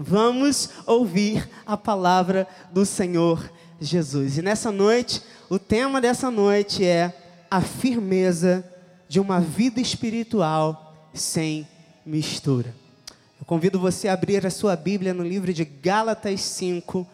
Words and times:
Vamos 0.00 0.70
ouvir 0.86 1.50
a 1.66 1.76
palavra 1.76 2.46
do 2.70 2.86
Senhor 2.86 3.52
Jesus. 3.80 4.38
E 4.38 4.42
nessa 4.42 4.70
noite, 4.70 5.20
o 5.50 5.58
tema 5.58 6.00
dessa 6.00 6.30
noite 6.30 6.84
é 6.84 7.12
a 7.50 7.60
firmeza 7.60 8.64
de 9.08 9.18
uma 9.18 9.40
vida 9.40 9.80
espiritual 9.80 11.10
sem 11.12 11.66
mistura. 12.06 12.72
Eu 13.40 13.44
convido 13.44 13.80
você 13.80 14.06
a 14.06 14.12
abrir 14.12 14.46
a 14.46 14.50
sua 14.50 14.76
Bíblia 14.76 15.12
no 15.12 15.24
livro 15.24 15.52
de 15.52 15.64
Gálatas 15.64 16.42
5, 16.42 17.04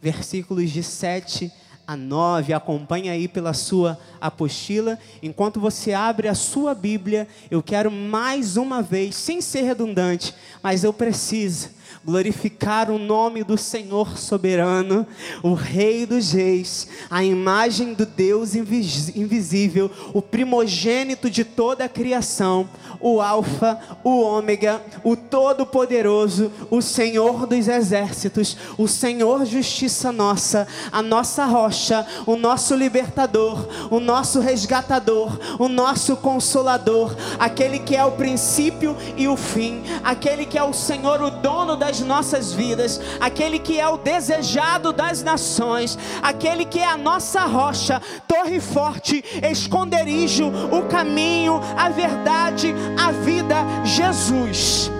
versículos 0.00 0.70
de 0.70 0.82
7 0.82 1.52
a 1.86 1.94
9. 1.94 2.54
Acompanhe 2.54 3.10
aí 3.10 3.28
pela 3.28 3.52
sua 3.52 3.98
apostila. 4.18 4.98
Enquanto 5.22 5.60
você 5.60 5.92
abre 5.92 6.26
a 6.26 6.34
sua 6.34 6.74
Bíblia, 6.74 7.28
eu 7.50 7.62
quero 7.62 7.90
mais 7.90 8.56
uma 8.56 8.80
vez, 8.80 9.14
sem 9.14 9.42
ser 9.42 9.60
redundante, 9.60 10.34
mas 10.62 10.84
eu 10.84 10.92
preciso 10.94 11.79
glorificar 12.04 12.90
o 12.90 12.98
nome 12.98 13.44
do 13.44 13.58
Senhor 13.58 14.16
soberano, 14.16 15.06
o 15.42 15.54
Rei 15.54 16.06
dos 16.06 16.32
Reis, 16.32 16.88
a 17.10 17.22
imagem 17.24 17.94
do 17.94 18.06
Deus 18.06 18.54
invisível, 18.54 19.90
o 20.14 20.22
primogênito 20.22 21.28
de 21.28 21.44
toda 21.44 21.84
a 21.84 21.88
criação, 21.88 22.68
o 23.00 23.20
Alfa, 23.20 23.78
o 24.02 24.20
Ômega, 24.20 24.82
o 25.04 25.16
Todo-Poderoso, 25.16 26.50
o 26.70 26.80
Senhor 26.80 27.46
dos 27.46 27.68
Exércitos, 27.68 28.56
o 28.76 28.86
Senhor 28.86 29.44
Justiça 29.44 30.12
Nossa, 30.12 30.66
a 30.90 31.02
nossa 31.02 31.44
rocha, 31.44 32.06
o 32.26 32.36
nosso 32.36 32.74
libertador, 32.74 33.66
o 33.90 34.00
nosso 34.00 34.40
resgatador, 34.40 35.38
o 35.58 35.68
nosso 35.68 36.16
consolador, 36.16 37.14
aquele 37.38 37.78
que 37.78 37.96
é 37.96 38.04
o 38.04 38.12
princípio 38.12 38.96
e 39.16 39.28
o 39.28 39.36
fim, 39.36 39.82
aquele 40.02 40.46
que 40.46 40.58
é 40.58 40.62
o 40.62 40.72
Senhor, 40.72 41.22
o 41.22 41.30
dono 41.30 41.76
das 41.80 42.00
nossas 42.00 42.52
vidas, 42.52 43.00
aquele 43.18 43.58
que 43.58 43.80
é 43.80 43.88
o 43.88 43.96
desejado 43.96 44.92
das 44.92 45.22
nações, 45.22 45.98
aquele 46.22 46.66
que 46.66 46.78
é 46.78 46.86
a 46.86 46.96
nossa 46.96 47.40
rocha, 47.46 48.00
torre 48.28 48.60
forte, 48.60 49.24
esconderijo, 49.50 50.46
o 50.46 50.86
caminho, 50.88 51.58
a 51.76 51.88
verdade, 51.88 52.74
a 52.98 53.10
vida, 53.10 53.56
Jesus, 53.82 54.90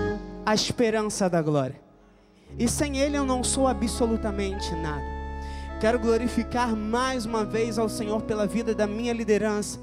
a 0.43 0.55
esperança 0.55 1.29
da 1.29 1.41
glória. 1.41 1.79
E 2.57 2.67
sem 2.67 2.97
Ele 2.97 3.15
eu 3.15 3.25
não 3.25 3.43
sou 3.43 3.67
absolutamente 3.67 4.73
nada. 4.75 5.21
Quero 5.79 5.99
glorificar 5.99 6.75
mais 6.75 7.25
uma 7.25 7.45
vez 7.45 7.77
ao 7.77 7.87
Senhor 7.87 8.23
pela 8.23 8.47
vida 8.47 8.73
da 8.73 8.87
minha 8.87 9.13
liderança 9.13 9.79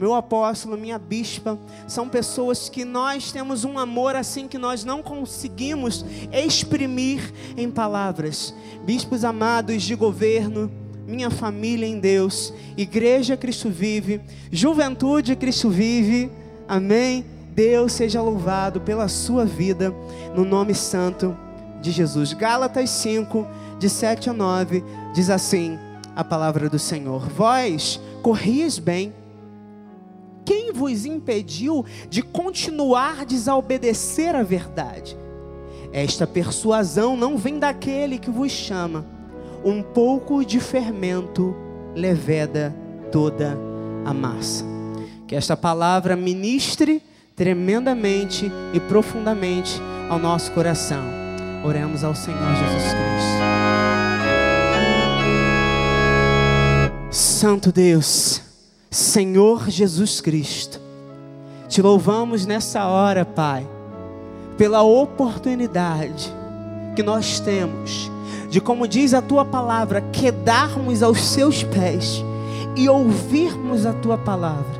meu 0.00 0.14
apóstolo, 0.14 0.78
minha 0.78 0.98
bispa, 0.98 1.58
são 1.86 2.08
pessoas 2.08 2.70
que 2.70 2.86
nós 2.86 3.30
temos 3.30 3.66
um 3.66 3.78
amor 3.78 4.16
assim 4.16 4.48
que 4.48 4.56
nós 4.56 4.82
não 4.82 5.02
conseguimos 5.02 6.06
exprimir 6.32 7.30
em 7.54 7.70
palavras. 7.70 8.54
Bispos 8.82 9.26
amados 9.26 9.82
de 9.82 9.94
governo, 9.94 10.72
minha 11.06 11.28
família 11.28 11.86
em 11.86 12.00
Deus, 12.00 12.50
Igreja 12.78 13.36
Cristo 13.36 13.68
Vive, 13.68 14.22
Juventude 14.50 15.36
Cristo 15.36 15.68
Vive, 15.68 16.32
amém? 16.66 17.22
Deus 17.52 17.92
seja 17.92 18.22
louvado 18.22 18.80
pela 18.80 19.06
sua 19.06 19.44
vida, 19.44 19.94
no 20.34 20.46
nome 20.46 20.74
santo 20.74 21.36
de 21.82 21.90
Jesus. 21.90 22.32
Gálatas 22.32 22.88
5, 22.88 23.46
de 23.78 23.90
7 23.90 24.30
a 24.30 24.32
9, 24.32 24.82
diz 25.12 25.28
assim 25.28 25.78
a 26.16 26.24
palavra 26.24 26.70
do 26.70 26.78
Senhor: 26.78 27.28
Vós 27.28 28.00
corrias 28.22 28.78
bem 28.78 29.12
quem 30.44 30.72
vos 30.72 31.04
impediu 31.04 31.84
de 32.08 32.22
continuar 32.22 33.24
desobedecer 33.24 34.34
a 34.34 34.42
verdade? 34.42 35.16
Esta 35.92 36.26
persuasão 36.26 37.16
não 37.16 37.36
vem 37.36 37.58
daquele 37.58 38.18
que 38.18 38.30
vos 38.30 38.52
chama. 38.52 39.04
Um 39.64 39.82
pouco 39.82 40.44
de 40.44 40.60
fermento 40.60 41.54
leveda 41.94 42.74
toda 43.10 43.58
a 44.04 44.14
massa. 44.14 44.64
Que 45.26 45.34
esta 45.34 45.56
palavra 45.56 46.16
ministre 46.16 47.02
tremendamente 47.36 48.50
e 48.74 48.80
profundamente 48.80 49.80
ao 50.08 50.18
nosso 50.18 50.52
coração. 50.52 51.02
Oremos 51.64 52.04
ao 52.04 52.14
Senhor 52.14 52.38
Jesus 52.38 52.92
Cristo. 52.92 53.40
Santo 57.10 57.72
Deus. 57.72 58.49
Senhor 58.90 59.70
Jesus 59.70 60.20
Cristo, 60.20 60.80
te 61.68 61.80
louvamos 61.80 62.44
nessa 62.44 62.88
hora, 62.88 63.24
Pai, 63.24 63.64
pela 64.58 64.82
oportunidade 64.82 66.34
que 66.96 67.02
nós 67.02 67.38
temos 67.38 68.10
de, 68.50 68.60
como 68.60 68.88
diz 68.88 69.14
a 69.14 69.22
tua 69.22 69.44
palavra, 69.44 70.00
quedarmos 70.00 71.04
aos 71.04 71.20
seus 71.20 71.62
pés 71.62 72.24
e 72.74 72.88
ouvirmos 72.88 73.86
a 73.86 73.92
tua 73.92 74.18
palavra. 74.18 74.79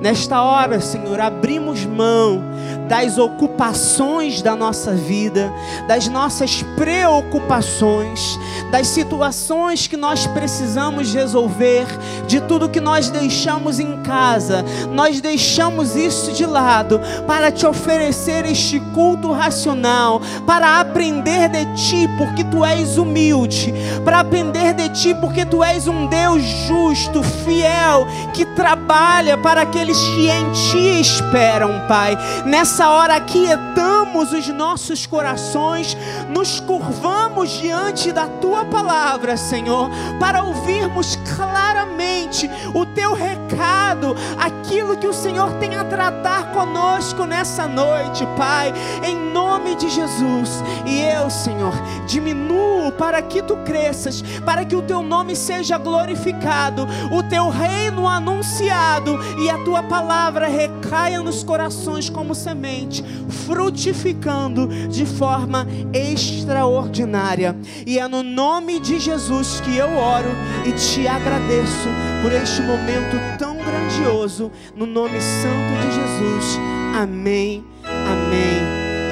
Nesta 0.00 0.42
hora, 0.42 0.80
Senhor, 0.80 1.20
abrimos 1.20 1.84
mão 1.84 2.42
das 2.88 3.18
ocupações 3.18 4.40
da 4.42 4.54
nossa 4.54 4.92
vida, 4.92 5.52
das 5.88 6.06
nossas 6.08 6.62
preocupações, 6.76 8.38
das 8.70 8.86
situações 8.86 9.86
que 9.86 9.96
nós 9.96 10.26
precisamos 10.26 11.12
resolver, 11.12 11.86
de 12.26 12.40
tudo 12.40 12.68
que 12.68 12.80
nós 12.80 13.10
deixamos 13.10 13.80
em 13.80 13.96
casa. 14.02 14.64
Nós 14.92 15.20
deixamos 15.20 15.96
isso 15.96 16.32
de 16.32 16.46
lado 16.46 17.00
para 17.26 17.50
te 17.50 17.66
oferecer 17.66 18.44
este 18.46 18.78
culto 18.94 19.32
racional, 19.32 20.20
para 20.46 20.80
aprender 20.80 21.48
de 21.48 21.64
ti, 21.74 22.08
porque 22.16 22.44
tu 22.44 22.64
és 22.64 22.98
humilde, 22.98 23.74
para 24.04 24.20
aprender 24.20 24.74
de 24.74 24.88
ti, 24.90 25.14
porque 25.14 25.44
tu 25.44 25.62
és 25.62 25.88
um 25.88 26.06
Deus 26.06 26.42
justo, 26.42 27.22
fiel, 27.22 28.06
que 28.32 28.44
trabalha 28.44 29.36
para 29.36 29.66
aqueles 29.86 30.08
que 30.08 30.28
em 30.28 30.50
Ti 30.52 31.00
esperam, 31.00 31.86
Pai. 31.86 32.16
Nessa 32.44 32.88
hora 32.90 33.16
aquietamos 33.16 34.32
os 34.32 34.48
nossos 34.48 35.06
corações, 35.06 35.96
nos 36.28 36.58
curvamos 36.60 37.50
diante 37.50 38.10
da 38.12 38.26
Tua 38.26 38.64
palavra, 38.64 39.36
Senhor, 39.36 39.88
para 40.18 40.42
ouvirmos 40.42 41.16
claramente 41.36 42.50
o 42.74 42.84
Teu 42.86 43.14
recado, 43.14 44.16
aquilo 44.38 44.96
que 44.96 45.06
o 45.06 45.12
Senhor 45.12 45.52
tem 45.54 45.76
a 45.76 45.84
tratar 45.84 46.52
conosco 46.52 47.24
nessa 47.24 47.66
noite, 47.68 48.26
Pai, 48.36 48.72
em 49.04 49.16
nome 49.16 49.76
de 49.76 49.88
Jesus. 49.88 50.64
E 50.84 51.00
eu, 51.00 51.30
Senhor, 51.30 51.74
diminuo 52.06 52.90
para 52.92 53.22
que 53.22 53.42
Tu 53.42 53.56
cresças, 53.58 54.22
para 54.44 54.64
que 54.64 54.74
o 54.74 54.82
Teu 54.82 55.02
nome 55.02 55.36
seja 55.36 55.78
glorificado, 55.78 56.86
o 57.12 57.22
Teu 57.22 57.48
reino 57.48 58.08
anunciado 58.08 59.18
e 59.38 59.50
a 59.50 59.58
Tua 59.58 59.75
palavra 59.82 60.48
recaia 60.48 61.22
nos 61.22 61.42
corações 61.42 62.08
como 62.08 62.34
semente, 62.34 63.02
frutificando 63.46 64.68
de 64.88 65.06
forma 65.06 65.66
extraordinária. 65.92 67.56
E 67.86 67.98
é 67.98 68.08
no 68.08 68.22
nome 68.22 68.80
de 68.80 68.98
Jesus 68.98 69.60
que 69.60 69.76
eu 69.76 69.88
oro 69.96 70.30
e 70.66 70.72
te 70.72 71.06
agradeço 71.06 71.88
por 72.22 72.32
este 72.32 72.62
momento 72.62 73.16
tão 73.38 73.56
grandioso, 73.56 74.50
no 74.74 74.86
nome 74.86 75.20
santo 75.20 75.80
de 75.80 75.94
Jesus. 75.94 76.58
Amém, 76.96 77.64
amém 77.84 78.62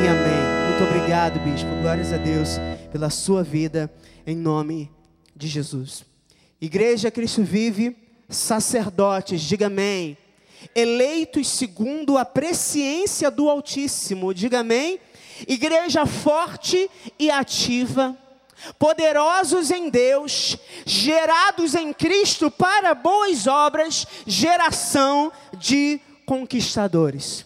e 0.02 0.08
amém. 0.08 0.44
Muito 0.70 0.84
obrigado, 0.84 1.38
bispo. 1.40 1.68
Glórias 1.82 2.12
a 2.12 2.16
Deus 2.16 2.58
pela 2.90 3.10
sua 3.10 3.42
vida, 3.42 3.92
em 4.26 4.36
nome 4.36 4.90
de 5.36 5.48
Jesus. 5.48 6.04
Igreja 6.60 7.10
Cristo 7.10 7.42
vive, 7.42 7.96
sacerdotes, 8.28 9.40
diga 9.42 9.66
amém 9.66 10.16
eleitos 10.74 11.48
segundo 11.48 12.16
a 12.16 12.24
presciência 12.24 13.30
do 13.30 13.48
Altíssimo. 13.48 14.34
Diga 14.34 14.60
amém. 14.60 15.00
Igreja 15.48 16.06
forte 16.06 16.88
e 17.18 17.30
ativa, 17.30 18.16
poderosos 18.78 19.70
em 19.70 19.90
Deus, 19.90 20.56
gerados 20.86 21.74
em 21.74 21.92
Cristo 21.92 22.50
para 22.50 22.94
boas 22.94 23.46
obras, 23.46 24.06
geração 24.26 25.32
de 25.58 26.00
conquistadores. 26.24 27.44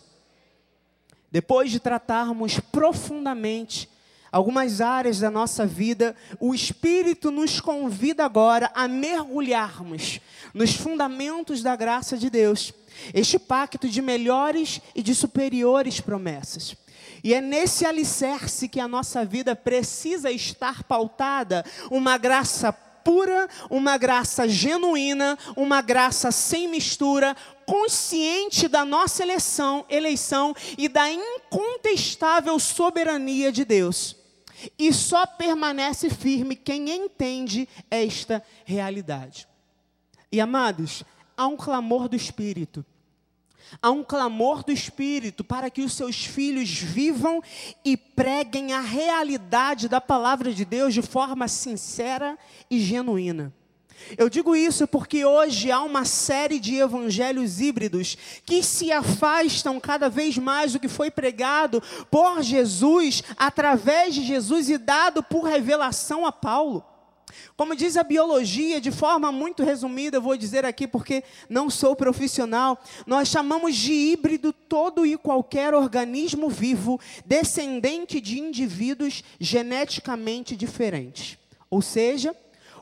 Depois 1.31 1.71
de 1.71 1.81
tratarmos 1.81 2.61
profundamente 2.61 3.89
algumas 4.31 4.81
áreas 4.81 5.21
da 5.21 5.31
nossa 5.31 5.67
vida, 5.67 6.15
o 6.39 6.55
Espírito 6.55 7.31
nos 7.31 7.61
convida 7.61 8.25
agora 8.25 8.71
a 8.75 8.87
mergulharmos 8.87 10.21
nos 10.55 10.75
fundamentos 10.75 11.63
da 11.63 11.75
graça 11.75 12.17
de 12.17 12.29
Deus 12.31 12.73
este 13.15 13.39
pacto 13.39 13.89
de 13.89 14.03
melhores 14.03 14.81
e 14.95 15.03
de 15.03 15.15
superiores 15.15 16.01
promessas. 16.01 16.77
E 17.23 17.35
é 17.35 17.41
nesse 17.41 17.85
alicerce 17.85 18.69
que 18.69 18.81
a 18.81 18.89
nossa 18.89 19.25
vida 19.25 19.57
precisa 19.57 20.31
estar 20.31 20.85
pautada, 20.85 21.65
uma 21.91 22.17
graça 22.17 22.73
pura, 22.73 23.49
uma 23.71 23.97
graça 23.97 24.47
genuína, 24.47 25.39
uma 25.57 25.81
graça 25.81 26.31
sem 26.31 26.69
mistura, 26.69 27.35
consciente 27.67 28.69
da 28.69 28.85
nossa 28.85 29.23
eleição, 29.23 29.85
eleição 29.89 30.55
e 30.77 30.89
da 30.89 31.11
incontestável 31.11 32.59
soberania 32.59 33.51
de 33.51 33.65
Deus. 33.65 34.17
E 34.79 34.93
só 34.93 35.25
permanece 35.25 36.11
firme 36.11 36.57
quem 36.57 36.91
entende 36.91 37.69
esta 37.91 38.43
realidade. 38.65 39.49
E 40.31 40.41
amados, 40.41 41.05
há 41.39 41.47
um 41.47 41.57
clamor 41.57 42.09
do 42.09 42.17
Espírito. 42.17 42.85
Há 43.81 43.91
um 43.91 44.03
clamor 44.03 44.65
do 44.65 44.73
Espírito 44.73 45.45
para 45.45 45.71
que 45.71 45.83
os 45.83 45.93
seus 45.93 46.25
filhos 46.25 46.71
vivam 46.71 47.41
e 47.85 47.97
preguem 47.97 48.73
a 48.73 48.81
realidade 48.81 49.89
da 49.89 50.01
palavra 50.01 50.53
de 50.53 50.65
Deus 50.65 50.93
de 50.93 51.03
forma 51.03 51.47
sincera 51.47 52.37
e 52.69 52.81
genuína. 52.81 53.55
Eu 54.17 54.29
digo 54.29 54.57
isso 54.57 54.87
porque 54.87 55.25
hoje 55.25 55.71
há 55.71 55.83
uma 55.83 56.05
série 56.05 56.59
de 56.59 56.77
evangelhos 56.77 57.61
híbridos 57.61 58.17
que 58.45 58.63
se 58.63 58.91
afastam 58.91 59.79
cada 59.79 60.09
vez 60.09 60.39
mais 60.39 60.73
do 60.73 60.81
que 60.81 60.89
foi 60.89 61.11
pregado 61.11 61.83
por 62.11 62.43
Jesus, 62.43 63.23
através 63.37 64.15
de 64.15 64.23
Jesus 64.23 64.71
e 64.71 64.79
dado 64.79 65.23
por 65.23 65.45
revelação 65.45 66.25
a 66.25 66.33
Paulo. 66.33 66.85
Como 67.57 67.75
diz 67.75 67.97
a 67.97 68.03
biologia, 68.03 68.81
de 68.81 68.91
forma 68.91 69.33
muito 69.33 69.63
resumida, 69.63 70.17
eu 70.17 70.23
vou 70.23 70.37
dizer 70.37 70.65
aqui 70.65 70.87
porque 70.87 71.23
não 71.49 71.69
sou 71.69 71.97
profissional, 71.97 72.83
nós 73.07 73.29
chamamos 73.29 73.77
de 73.77 73.93
híbrido 73.93 74.53
todo 74.53 75.05
e 75.05 75.17
qualquer 75.17 75.75
organismo 75.75 76.49
vivo 76.49 77.01
descendente 77.25 78.21
de 78.21 78.39
indivíduos 78.39 79.23
geneticamente 79.41 80.57
diferentes. 80.57 81.39
Ou 81.71 81.83
seja, 81.83 82.35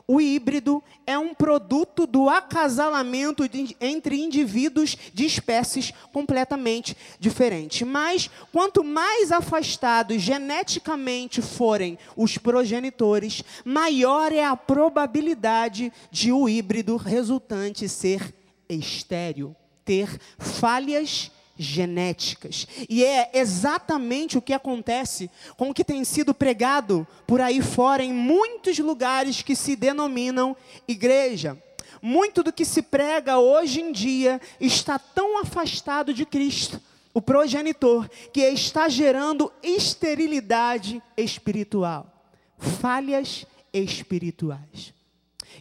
o 0.07 0.21
híbrido 0.21 0.81
é 1.05 1.19
um 1.19 1.33
produto 1.33 2.07
do 2.07 2.29
acasalamento 2.29 3.47
de, 3.49 3.75
entre 3.81 4.23
indivíduos 4.23 4.95
de 5.13 5.25
espécies 5.25 5.91
completamente 6.13 6.95
diferentes. 7.19 7.85
Mas, 7.85 8.29
quanto 8.53 8.85
mais 8.85 9.33
afastados 9.33 10.21
geneticamente 10.21 11.41
forem 11.41 11.99
os 12.15 12.37
progenitores, 12.37 13.43
maior 13.65 14.31
é 14.31 14.45
a 14.45 14.55
probabilidade 14.55 15.91
de 16.09 16.31
o 16.31 16.47
híbrido 16.47 16.95
resultante 16.95 17.89
ser 17.89 18.33
estéril, 18.69 19.53
ter 19.83 20.19
falhas 20.39 21.31
genéticas. 21.57 22.67
E 22.89 23.03
é 23.03 23.31
exatamente 23.33 24.37
o 24.37 24.41
que 24.41 24.53
acontece 24.53 25.29
com 25.55 25.69
o 25.69 25.73
que 25.73 25.83
tem 25.83 26.03
sido 26.03 26.33
pregado 26.33 27.07
por 27.25 27.41
aí 27.41 27.61
fora 27.61 28.03
em 28.03 28.13
muitos 28.13 28.77
lugares 28.79 29.41
que 29.41 29.55
se 29.55 29.75
denominam 29.75 30.55
igreja. 30.87 31.57
Muito 32.01 32.43
do 32.43 32.53
que 32.53 32.63
se 32.63 32.81
prega 32.81 33.39
hoje 33.39 33.81
em 33.81 33.91
dia 33.91 34.39
está 34.59 34.99
tão 34.99 35.41
afastado 35.41 36.13
de 36.13 36.25
Cristo, 36.25 36.79
o 37.13 37.21
progenitor, 37.21 38.07
que 38.31 38.41
está 38.41 38.87
gerando 38.87 39.51
esterilidade 39.63 41.01
espiritual, 41.17 42.13
falhas 42.57 43.45
espirituais. 43.73 44.96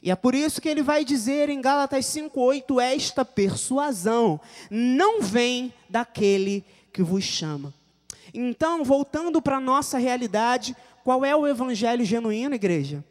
E 0.06 0.10
é 0.12 0.14
por 0.14 0.36
isso 0.36 0.60
que 0.60 0.68
ele 0.68 0.84
vai 0.84 1.04
dizer 1.04 1.48
em 1.48 1.60
Gálatas 1.60 2.06
5:8 2.06 2.80
esta 2.80 3.24
persuasão 3.24 4.40
não 4.70 5.20
vem 5.20 5.74
daquele 5.90 6.64
que 6.92 7.02
vos 7.02 7.24
chama. 7.24 7.74
Então, 8.32 8.84
voltando 8.84 9.42
para 9.42 9.56
a 9.56 9.60
nossa 9.60 9.98
realidade, 9.98 10.76
qual 11.02 11.24
é 11.24 11.34
o 11.34 11.44
evangelho 11.44 12.04
genuíno, 12.04 12.54
igreja? 12.54 13.04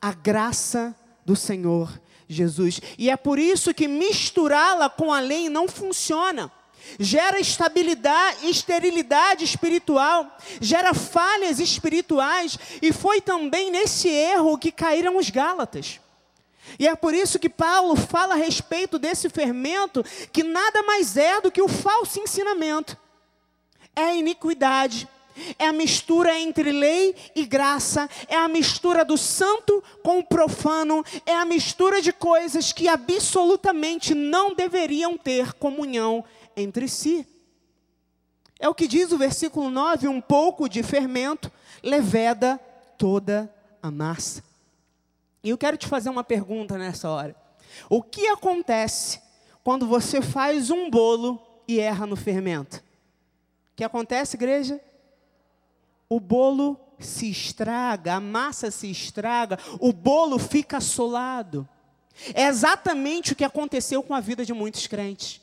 A 0.00 0.12
graça 0.12 0.94
do 1.26 1.34
Senhor 1.34 2.00
Jesus. 2.28 2.80
E 2.96 3.10
é 3.10 3.16
por 3.16 3.36
isso 3.36 3.74
que 3.74 3.88
misturá-la 3.88 4.88
com 4.88 5.12
a 5.12 5.18
lei 5.18 5.48
não 5.48 5.66
funciona 5.66 6.52
gera 6.98 7.38
estabilidade, 7.40 8.48
esterilidade 8.48 9.44
espiritual, 9.44 10.36
gera 10.60 10.94
falhas 10.94 11.58
espirituais, 11.58 12.58
e 12.80 12.92
foi 12.92 13.20
também 13.20 13.70
nesse 13.70 14.08
erro 14.08 14.58
que 14.58 14.72
caíram 14.72 15.16
os 15.16 15.30
Gálatas. 15.30 16.00
E 16.78 16.86
é 16.86 16.94
por 16.94 17.14
isso 17.14 17.38
que 17.38 17.48
Paulo 17.48 17.96
fala 17.96 18.34
a 18.34 18.36
respeito 18.36 18.98
desse 18.98 19.28
fermento, 19.28 20.04
que 20.32 20.42
nada 20.42 20.82
mais 20.82 21.16
é 21.16 21.40
do 21.40 21.50
que 21.50 21.62
o 21.62 21.68
falso 21.68 22.20
ensinamento, 22.20 22.96
é 23.96 24.02
a 24.02 24.14
iniquidade, 24.14 25.08
é 25.58 25.66
a 25.66 25.72
mistura 25.72 26.38
entre 26.38 26.72
lei 26.72 27.14
e 27.34 27.44
graça, 27.44 28.08
é 28.28 28.36
a 28.36 28.48
mistura 28.48 29.04
do 29.04 29.16
santo 29.16 29.82
com 30.02 30.18
o 30.18 30.24
profano, 30.24 31.04
é 31.26 31.34
a 31.34 31.44
mistura 31.44 32.00
de 32.00 32.12
coisas 32.12 32.72
que 32.72 32.88
absolutamente 32.88 34.14
não 34.14 34.54
deveriam 34.54 35.16
ter 35.16 35.52
comunhão 35.54 36.24
entre 36.56 36.88
si. 36.88 37.26
É 38.58 38.68
o 38.68 38.74
que 38.74 38.86
diz 38.86 39.10
o 39.10 39.18
versículo 39.18 39.70
9: 39.70 40.06
um 40.08 40.20
pouco 40.20 40.68
de 40.68 40.82
fermento 40.82 41.50
leveda 41.82 42.60
toda 42.98 43.52
a 43.82 43.90
massa. 43.90 44.44
E 45.42 45.48
eu 45.48 45.56
quero 45.56 45.76
te 45.76 45.86
fazer 45.86 46.10
uma 46.10 46.22
pergunta 46.22 46.76
nessa 46.76 47.08
hora. 47.08 47.34
O 47.88 48.02
que 48.02 48.26
acontece 48.28 49.20
quando 49.64 49.86
você 49.86 50.20
faz 50.20 50.70
um 50.70 50.90
bolo 50.90 51.40
e 51.66 51.80
erra 51.80 52.06
no 52.06 52.16
fermento? 52.16 52.76
O 53.72 53.76
que 53.76 53.84
acontece, 53.84 54.36
igreja? 54.36 54.80
O 56.10 56.18
bolo 56.18 56.76
se 56.98 57.30
estraga, 57.30 58.14
a 58.14 58.20
massa 58.20 58.70
se 58.70 58.90
estraga, 58.90 59.58
o 59.78 59.92
bolo 59.92 60.40
fica 60.40 60.78
assolado. 60.78 61.66
É 62.34 62.46
exatamente 62.46 63.32
o 63.32 63.36
que 63.36 63.44
aconteceu 63.44 64.02
com 64.02 64.12
a 64.12 64.20
vida 64.20 64.44
de 64.44 64.52
muitos 64.52 64.88
crentes. 64.88 65.40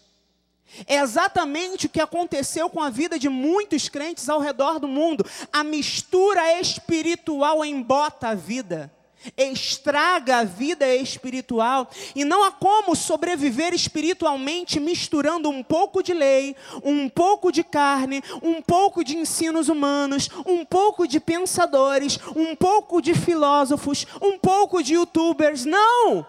É 0.86 0.98
exatamente 0.98 1.86
o 1.86 1.90
que 1.90 2.02
aconteceu 2.02 2.70
com 2.70 2.82
a 2.82 2.90
vida 2.90 3.18
de 3.18 3.30
muitos 3.30 3.88
crentes 3.88 4.28
ao 4.28 4.42
redor 4.42 4.80
do 4.80 4.88
mundo. 4.88 5.26
A 5.52 5.64
mistura 5.64 6.60
espiritual 6.60 7.64
embota 7.64 8.28
a 8.28 8.36
vida, 8.36 8.94
estraga 9.38 10.38
a 10.38 10.44
vida 10.44 10.88
espiritual, 10.96 11.90
e 12.16 12.24
não 12.24 12.44
há 12.44 12.52
como 12.52 12.96
sobreviver 12.96 13.74
espiritualmente 13.74 14.80
misturando 14.80 15.50
um 15.50 15.64
pouco 15.64 16.02
de 16.02 16.14
lei, 16.14 16.56
um 16.84 17.10
pouco 17.10 17.52
de 17.52 17.64
carne, 17.64 18.24
um 18.42 18.62
pouco 18.62 19.04
de 19.04 19.18
ensinos 19.18 19.70
humanos, 19.70 20.30
um 20.46 20.64
pouco 20.64 21.08
de 21.08 21.20
pensadores, 21.20 22.20
um 22.36 22.56
pouco 22.56 23.02
de 23.02 23.14
filósofos, 23.14 24.06
um 24.22 24.38
pouco 24.38 24.82
de 24.82 24.94
youtubers. 24.94 25.66
Não! 25.66 26.26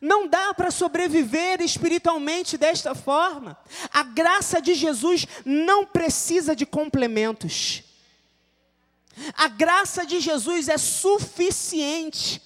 Não 0.00 0.26
dá 0.26 0.52
para 0.52 0.70
sobreviver 0.70 1.62
espiritualmente 1.62 2.58
desta 2.58 2.94
forma. 2.94 3.56
A 3.90 4.02
graça 4.02 4.60
de 4.60 4.74
Jesus 4.74 5.26
não 5.44 5.86
precisa 5.86 6.54
de 6.54 6.66
complementos. 6.66 7.85
A 9.34 9.48
graça 9.48 10.04
de 10.04 10.20
Jesus 10.20 10.68
é 10.68 10.78
suficiente. 10.78 12.42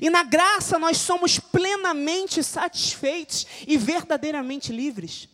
E 0.00 0.10
na 0.10 0.22
graça 0.22 0.78
nós 0.78 0.98
somos 0.98 1.38
plenamente 1.38 2.42
satisfeitos 2.42 3.46
e 3.66 3.76
verdadeiramente 3.76 4.72
livres. 4.72 5.28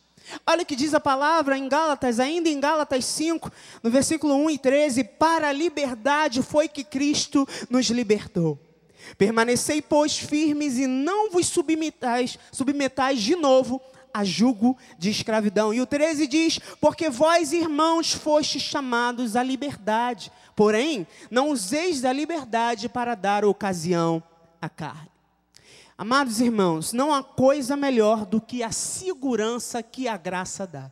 Olha 0.46 0.62
o 0.62 0.66
que 0.66 0.76
diz 0.76 0.94
a 0.94 1.00
palavra 1.00 1.56
em 1.56 1.68
Gálatas, 1.68 2.20
ainda 2.20 2.48
em 2.48 2.60
Gálatas 2.60 3.04
5, 3.04 3.50
no 3.82 3.90
versículo 3.90 4.34
1 4.34 4.50
e 4.50 4.58
13: 4.58 5.04
Para 5.04 5.48
a 5.48 5.52
liberdade 5.52 6.42
foi 6.42 6.68
que 6.68 6.84
Cristo 6.84 7.46
nos 7.68 7.86
libertou. 7.86 8.58
Permanecei, 9.18 9.82
pois, 9.82 10.16
firmes 10.16 10.78
e 10.78 10.86
não 10.86 11.30
vos 11.30 11.46
submetais, 11.46 12.38
submetais 12.52 13.20
de 13.20 13.34
novo 13.34 13.80
a 14.12 14.24
jugo 14.24 14.76
de 14.98 15.10
escravidão. 15.10 15.72
E 15.72 15.80
o 15.80 15.86
13 15.86 16.26
diz: 16.26 16.58
Porque 16.80 17.08
vós, 17.08 17.52
irmãos, 17.52 18.12
fostes 18.12 18.62
chamados 18.62 19.36
à 19.36 19.42
liberdade, 19.42 20.30
porém, 20.54 21.06
não 21.30 21.50
useis 21.50 22.00
da 22.00 22.12
liberdade 22.12 22.88
para 22.88 23.14
dar 23.14 23.44
ocasião 23.44 24.22
à 24.60 24.68
carne. 24.68 25.10
Amados 25.96 26.40
irmãos, 26.40 26.92
não 26.92 27.12
há 27.14 27.22
coisa 27.22 27.76
melhor 27.76 28.26
do 28.26 28.40
que 28.40 28.62
a 28.62 28.72
segurança 28.72 29.82
que 29.82 30.08
a 30.08 30.16
graça 30.16 30.66
dá. 30.66 30.90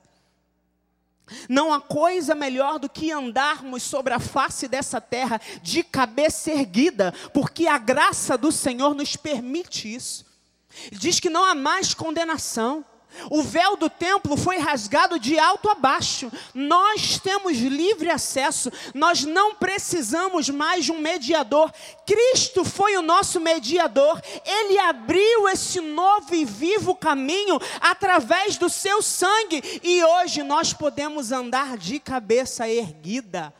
Não 1.49 1.73
há 1.73 1.81
coisa 1.81 2.35
melhor 2.35 2.79
do 2.79 2.89
que 2.89 3.13
andarmos 3.13 3.83
sobre 3.83 4.13
a 4.13 4.19
face 4.19 4.67
dessa 4.69 5.01
terra 5.01 5.41
de 5.63 5.83
cabeça 5.83 6.51
erguida, 6.51 7.13
porque 7.33 7.67
a 7.67 7.79
graça 7.79 8.37
do 8.37 8.51
Senhor 8.51 8.95
nos 8.95 9.17
permite 9.17 9.93
isso. 9.93 10.27
Diz 10.93 11.19
que 11.19 11.31
não 11.31 11.45
há 11.45 11.55
mais 11.55 11.95
condenação. 11.95 12.85
O 13.31 13.43
véu 13.43 13.77
do 13.77 13.91
templo 13.91 14.37
foi 14.37 14.59
rasgado 14.59 15.19
de 15.19 15.39
alto 15.39 15.69
a 15.69 15.75
baixo. 15.75 16.31
Nós 16.55 17.19
temos 17.19 17.59
livre 17.59 18.11
acesso. 18.11 18.71
Nós 18.95 19.25
não 19.25 19.55
precisamos 19.55 20.49
mais 20.49 20.85
de 20.85 20.93
um 20.93 21.01
mediador. 21.01 21.73
Cristo 22.07 22.65
foi 22.65 22.97
o 22.97 23.03
nosso 23.03 23.41
mediador. 23.41 24.21
Ele 24.45 24.79
abriu 24.79 25.49
esse 25.49 25.81
novo 25.81 26.35
e 26.35 26.45
vivo 26.45 26.95
caminho 26.95 27.59
através 27.81 28.57
do 28.57 28.69
seu 28.69 29.03
sangue. 29.03 29.81
E 29.83 30.03
hoje 30.03 30.43
nós 30.43 30.73
podemos 30.73 31.33
andar 31.33 31.77
de 31.77 31.99
cabeça 31.99 32.69
erguida. 32.69 33.53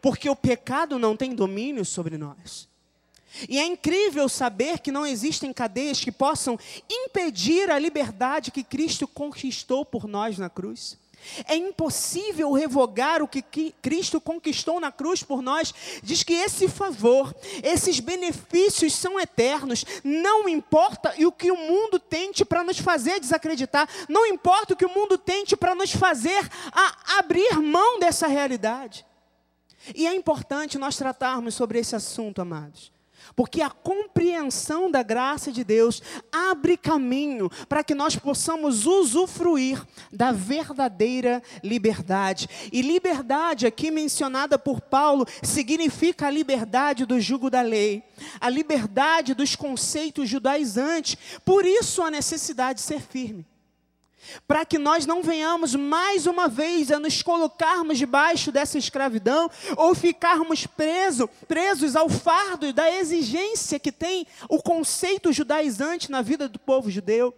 Porque 0.00 0.28
o 0.28 0.36
pecado 0.36 0.98
não 0.98 1.16
tem 1.16 1.34
domínio 1.34 1.84
sobre 1.84 2.16
nós. 2.16 2.68
E 3.48 3.58
é 3.58 3.64
incrível 3.64 4.28
saber 4.28 4.80
que 4.80 4.92
não 4.92 5.06
existem 5.06 5.52
cadeias 5.52 6.00
que 6.00 6.12
possam 6.12 6.58
impedir 6.88 7.70
a 7.70 7.78
liberdade 7.78 8.50
que 8.50 8.64
Cristo 8.64 9.06
conquistou 9.06 9.84
por 9.84 10.06
nós 10.06 10.38
na 10.38 10.48
cruz. 10.48 10.98
É 11.46 11.56
impossível 11.56 12.52
revogar 12.52 13.22
o 13.22 13.28
que 13.28 13.42
Cristo 13.82 14.20
conquistou 14.20 14.78
na 14.80 14.92
cruz 14.92 15.22
por 15.22 15.42
nós. 15.42 15.74
Diz 16.02 16.22
que 16.22 16.34
esse 16.34 16.68
favor, 16.68 17.34
esses 17.62 18.00
benefícios 18.00 18.94
são 18.94 19.18
eternos. 19.18 19.84
Não 20.04 20.48
importa 20.48 21.14
o 21.18 21.32
que 21.32 21.50
o 21.50 21.56
mundo 21.56 21.98
tente 21.98 22.44
para 22.44 22.62
nos 22.62 22.78
fazer 22.78 23.18
desacreditar, 23.18 23.88
não 24.08 24.26
importa 24.26 24.74
o 24.74 24.76
que 24.76 24.86
o 24.86 24.94
mundo 24.94 25.18
tente 25.18 25.56
para 25.56 25.74
nos 25.74 25.92
fazer 25.92 26.48
abrir 27.18 27.60
mão 27.60 27.98
dessa 27.98 28.26
realidade. 28.26 29.04
E 29.94 30.06
é 30.06 30.14
importante 30.14 30.78
nós 30.78 30.96
tratarmos 30.96 31.54
sobre 31.54 31.78
esse 31.78 31.94
assunto, 31.94 32.40
amados. 32.40 32.95
Porque 33.34 33.60
a 33.60 33.70
compreensão 33.70 34.90
da 34.90 35.02
graça 35.02 35.50
de 35.50 35.64
Deus 35.64 36.02
abre 36.32 36.76
caminho 36.76 37.50
para 37.68 37.82
que 37.82 37.94
nós 37.94 38.16
possamos 38.16 38.86
usufruir 38.86 39.82
da 40.12 40.32
verdadeira 40.32 41.42
liberdade. 41.62 42.48
E 42.72 42.82
liberdade, 42.82 43.66
aqui 43.66 43.90
mencionada 43.90 44.58
por 44.58 44.80
Paulo, 44.80 45.26
significa 45.42 46.26
a 46.26 46.30
liberdade 46.30 47.04
do 47.04 47.20
jugo 47.20 47.50
da 47.50 47.62
lei, 47.62 48.02
a 48.40 48.48
liberdade 48.48 49.34
dos 49.34 49.56
conceitos 49.56 50.28
judaizantes. 50.28 51.16
Por 51.44 51.64
isso 51.64 52.02
a 52.02 52.10
necessidade 52.10 52.80
de 52.80 52.84
ser 52.84 53.00
firme 53.00 53.46
para 54.46 54.64
que 54.64 54.78
nós 54.78 55.06
não 55.06 55.22
venhamos 55.22 55.74
mais 55.74 56.26
uma 56.26 56.48
vez 56.48 56.90
a 56.90 56.98
nos 56.98 57.22
colocarmos 57.22 57.98
debaixo 57.98 58.50
dessa 58.50 58.78
escravidão 58.78 59.50
ou 59.76 59.94
ficarmos 59.94 60.66
preso, 60.66 61.28
presos 61.48 61.96
ao 61.96 62.08
fardo 62.08 62.72
da 62.72 62.90
exigência 62.90 63.78
que 63.78 63.92
tem 63.92 64.26
o 64.48 64.62
conceito 64.62 65.32
judaizante 65.32 66.10
na 66.10 66.22
vida 66.22 66.48
do 66.48 66.58
povo 66.58 66.90
judeu. 66.90 67.34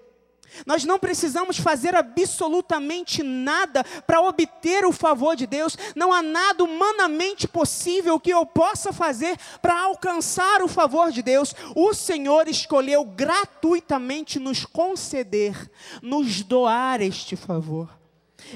Nós 0.66 0.84
não 0.84 0.98
precisamos 0.98 1.58
fazer 1.58 1.94
absolutamente 1.94 3.22
nada 3.22 3.84
para 4.06 4.20
obter 4.20 4.84
o 4.84 4.92
favor 4.92 5.36
de 5.36 5.46
Deus. 5.46 5.76
Não 5.94 6.12
há 6.12 6.22
nada 6.22 6.64
humanamente 6.64 7.46
possível 7.46 8.18
que 8.18 8.30
eu 8.30 8.44
possa 8.44 8.92
fazer 8.92 9.36
para 9.60 9.80
alcançar 9.80 10.62
o 10.62 10.68
favor 10.68 11.10
de 11.10 11.22
Deus. 11.22 11.54
O 11.74 11.94
Senhor 11.94 12.48
escolheu 12.48 13.04
gratuitamente 13.04 14.38
nos 14.38 14.64
conceder, 14.64 15.70
nos 16.02 16.42
doar 16.42 17.00
este 17.00 17.36
favor. 17.36 17.88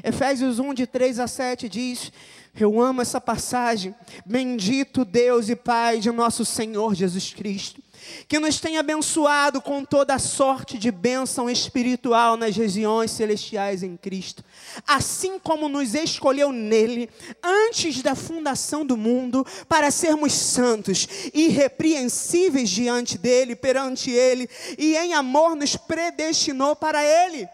Efésios 0.02 0.58
1, 0.58 0.74
de 0.74 0.86
3 0.86 1.18
a 1.18 1.26
7 1.26 1.68
diz: 1.68 2.12
Eu 2.58 2.80
amo 2.80 3.02
essa 3.02 3.20
passagem. 3.20 3.94
Bendito 4.24 5.04
Deus 5.04 5.48
e 5.48 5.56
Pai 5.56 5.98
de 5.98 6.10
nosso 6.10 6.44
Senhor 6.44 6.94
Jesus 6.94 7.34
Cristo 7.34 7.81
que 8.28 8.38
nos 8.38 8.60
tem 8.60 8.78
abençoado 8.78 9.60
com 9.60 9.84
toda 9.84 10.18
sorte 10.18 10.78
de 10.78 10.90
bênção 10.90 11.48
espiritual 11.48 12.36
nas 12.36 12.56
regiões 12.56 13.10
celestiais 13.10 13.82
em 13.82 13.96
Cristo, 13.96 14.44
assim 14.86 15.38
como 15.38 15.68
nos 15.68 15.94
escolheu 15.94 16.52
nele 16.52 17.08
antes 17.42 18.02
da 18.02 18.14
fundação 18.14 18.84
do 18.84 18.96
mundo 18.96 19.46
para 19.68 19.90
sermos 19.90 20.32
santos, 20.32 21.08
irrepreensíveis 21.32 22.70
diante 22.70 23.18
dele, 23.18 23.56
perante 23.56 24.10
ele, 24.10 24.48
e 24.78 24.96
em 24.96 25.14
amor 25.14 25.54
nos 25.54 25.76
predestinou 25.76 26.76
para 26.76 27.02
ele 27.04 27.48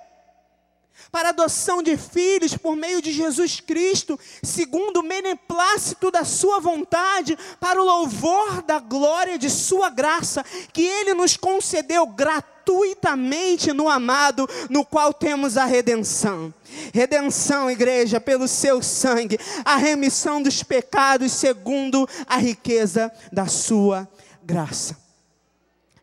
para 1.11 1.31
adoção 1.31 1.83
de 1.83 1.97
filhos 1.97 2.57
por 2.57 2.77
meio 2.77 3.01
de 3.01 3.13
Jesus 3.13 3.61
Cristo, 3.61 4.19
segundo 4.43 4.99
o 4.99 5.03
beneplácito 5.03 6.11
da 6.11 6.25
Sua 6.25 6.61
vontade, 6.61 7.37
para 7.59 7.81
o 7.81 7.85
louvor 7.85 8.63
da 8.63 8.79
glória 8.79 9.39
de 9.39 9.49
Sua 9.49 9.89
graça, 9.89 10.45
que 10.73 10.83
Ele 10.83 11.15
nos 11.15 11.37
concedeu 11.37 12.07
gratuitamente 12.07 13.73
no 13.73 13.89
amado, 13.89 14.49
no 14.69 14.85
qual 14.85 15.13
temos 15.13 15.57
a 15.57 15.65
redenção. 15.65 16.53
Redenção, 16.93 17.71
igreja, 17.71 18.21
pelo 18.21 18.47
seu 18.47 18.83
sangue, 18.83 19.39
a 19.65 19.77
remissão 19.77 20.43
dos 20.43 20.63
pecados, 20.63 21.33
segundo 21.33 22.09
a 22.27 22.37
riqueza 22.37 23.11
da 23.33 23.47
Sua 23.47 24.07
graça. 24.43 24.97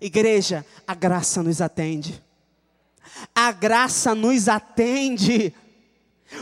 Igreja, 0.01 0.65
a 0.87 0.93
graça 0.93 1.41
nos 1.41 1.61
atende 1.61 2.24
a 3.33 3.51
graça 3.51 4.13
nos 4.15 4.47
atende. 4.47 5.53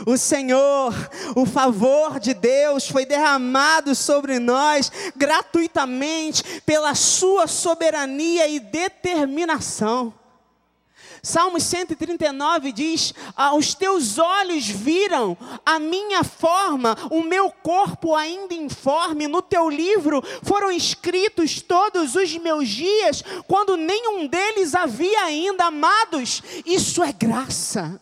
O 0.06 0.16
Senhor, 0.16 0.94
o 1.36 1.46
favor 1.46 2.18
de 2.18 2.34
Deus 2.34 2.88
foi 2.88 3.04
derramado 3.04 3.94
sobre 3.94 4.38
nós 4.38 4.90
gratuitamente 5.14 6.42
pela 6.62 6.94
Sua 6.94 7.46
soberania 7.46 8.48
e 8.48 8.58
determinação. 8.58 10.12
Salmos 11.24 11.62
139 11.62 12.70
diz: 12.70 13.14
ah, 13.34 13.54
Os 13.56 13.72
teus 13.72 14.18
olhos 14.18 14.66
viram 14.66 15.36
a 15.64 15.78
minha 15.78 16.22
forma, 16.22 16.94
o 17.10 17.22
meu 17.22 17.50
corpo 17.50 18.14
ainda 18.14 18.52
informe. 18.52 19.26
No 19.26 19.40
teu 19.40 19.70
livro 19.70 20.22
foram 20.42 20.70
escritos 20.70 21.62
todos 21.62 22.14
os 22.14 22.36
meus 22.36 22.68
dias, 22.68 23.24
quando 23.48 23.74
nenhum 23.74 24.26
deles 24.26 24.74
havia 24.74 25.24
ainda. 25.24 25.64
Amados, 25.64 26.42
isso 26.66 27.02
é 27.02 27.10
graça. 27.10 27.98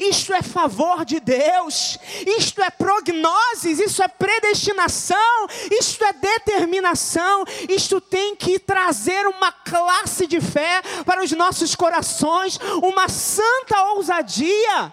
Isto 0.00 0.34
é 0.34 0.42
favor 0.42 1.04
de 1.04 1.20
Deus, 1.20 1.98
isto 2.38 2.60
é 2.60 2.68
prognoses, 2.68 3.78
isso 3.78 4.02
é 4.02 4.08
predestinação, 4.08 5.46
isto 5.70 6.04
é 6.04 6.12
determinação, 6.12 7.44
isto 7.68 8.00
tem 8.00 8.34
que 8.34 8.58
trazer 8.58 9.26
uma 9.26 9.52
classe 9.52 10.26
de 10.26 10.40
fé 10.40 10.82
para 11.04 11.22
os 11.22 11.30
nossos 11.30 11.76
corações, 11.76 12.58
uma 12.82 13.08
santa 13.08 13.82
ousadia. 13.94 14.92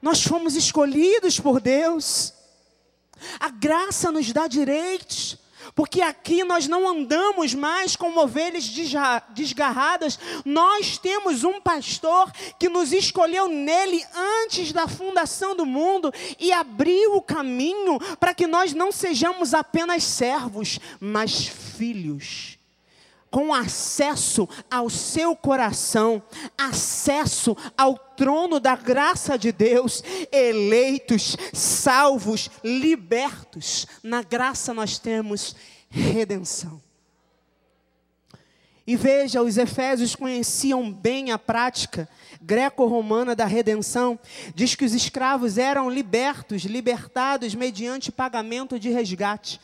Nós 0.00 0.22
fomos 0.22 0.56
escolhidos 0.56 1.38
por 1.38 1.60
Deus, 1.60 2.32
a 3.38 3.50
graça 3.50 4.10
nos 4.10 4.32
dá 4.32 4.46
direitos, 4.46 5.36
porque 5.74 6.02
aqui 6.02 6.44
nós 6.44 6.68
não 6.68 6.88
andamos 6.88 7.54
mais 7.54 7.96
como 7.96 8.20
ovelhas 8.20 8.68
desgarradas, 9.30 10.18
nós 10.44 10.98
temos 10.98 11.44
um 11.44 11.60
pastor 11.60 12.30
que 12.58 12.68
nos 12.68 12.92
escolheu 12.92 13.48
nele 13.48 14.04
antes 14.44 14.72
da 14.72 14.86
fundação 14.86 15.56
do 15.56 15.66
mundo 15.66 16.12
e 16.38 16.52
abriu 16.52 17.16
o 17.16 17.22
caminho 17.22 17.98
para 18.18 18.34
que 18.34 18.46
nós 18.46 18.72
não 18.72 18.92
sejamos 18.92 19.54
apenas 19.54 20.02
servos, 20.04 20.78
mas 21.00 21.46
filhos 21.46 22.59
com 23.30 23.54
acesso 23.54 24.48
ao 24.70 24.90
seu 24.90 25.36
coração, 25.36 26.22
acesso 26.58 27.56
ao 27.76 27.96
trono 27.96 28.58
da 28.58 28.74
graça 28.74 29.38
de 29.38 29.52
Deus, 29.52 30.02
eleitos, 30.32 31.36
salvos, 31.52 32.50
libertos. 32.64 33.86
Na 34.02 34.22
graça 34.22 34.74
nós 34.74 34.98
temos 34.98 35.54
redenção. 35.88 36.80
E 38.86 38.96
veja, 38.96 39.40
os 39.40 39.56
efésios 39.56 40.16
conheciam 40.16 40.92
bem 40.92 41.30
a 41.30 41.38
prática 41.38 42.08
greco-romana 42.42 43.36
da 43.36 43.44
redenção. 43.44 44.18
Diz 44.52 44.74
que 44.74 44.84
os 44.84 44.94
escravos 44.94 45.58
eram 45.58 45.88
libertos, 45.88 46.62
libertados 46.62 47.54
mediante 47.54 48.10
pagamento 48.10 48.80
de 48.80 48.90
resgate. 48.90 49.60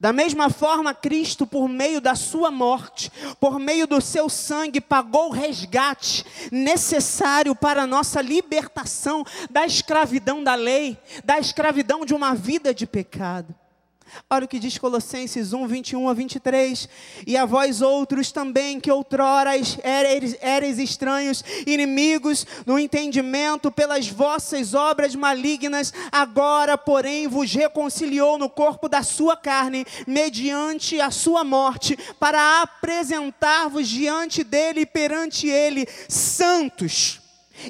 Da 0.00 0.14
mesma 0.14 0.48
forma, 0.48 0.94
Cristo, 0.94 1.46
por 1.46 1.68
meio 1.68 2.00
da 2.00 2.14
sua 2.14 2.50
morte, 2.50 3.12
por 3.38 3.60
meio 3.60 3.86
do 3.86 4.00
seu 4.00 4.30
sangue, 4.30 4.80
pagou 4.80 5.28
o 5.28 5.32
resgate 5.32 6.24
necessário 6.50 7.54
para 7.54 7.82
a 7.82 7.86
nossa 7.86 8.22
libertação 8.22 9.26
da 9.50 9.66
escravidão 9.66 10.42
da 10.42 10.54
lei, 10.54 10.98
da 11.22 11.38
escravidão 11.38 12.06
de 12.06 12.14
uma 12.14 12.34
vida 12.34 12.72
de 12.72 12.86
pecado. 12.86 13.54
Olha 14.28 14.44
o 14.44 14.48
que 14.48 14.58
diz 14.58 14.78
Colossenses 14.78 15.52
1, 15.52 15.66
21 15.66 16.08
a 16.08 16.14
23. 16.14 16.88
E 17.26 17.36
a 17.36 17.44
vós 17.44 17.82
outros 17.82 18.30
também, 18.30 18.80
que 18.80 18.90
outrora 18.90 19.52
eres 19.56 20.78
estranhos, 20.78 21.44
inimigos 21.66 22.46
no 22.66 22.78
entendimento 22.78 23.70
pelas 23.70 24.08
vossas 24.08 24.74
obras 24.74 25.14
malignas, 25.14 25.92
agora, 26.12 26.76
porém, 26.78 27.26
vos 27.26 27.52
reconciliou 27.52 28.38
no 28.38 28.48
corpo 28.48 28.88
da 28.88 29.02
sua 29.02 29.36
carne, 29.36 29.84
mediante 30.06 31.00
a 31.00 31.10
sua 31.10 31.44
morte, 31.44 31.98
para 32.18 32.62
apresentar-vos 32.62 33.88
diante 33.88 34.44
dele 34.44 34.80
e 34.82 34.86
perante 34.86 35.48
ele, 35.48 35.86
santos, 36.08 37.20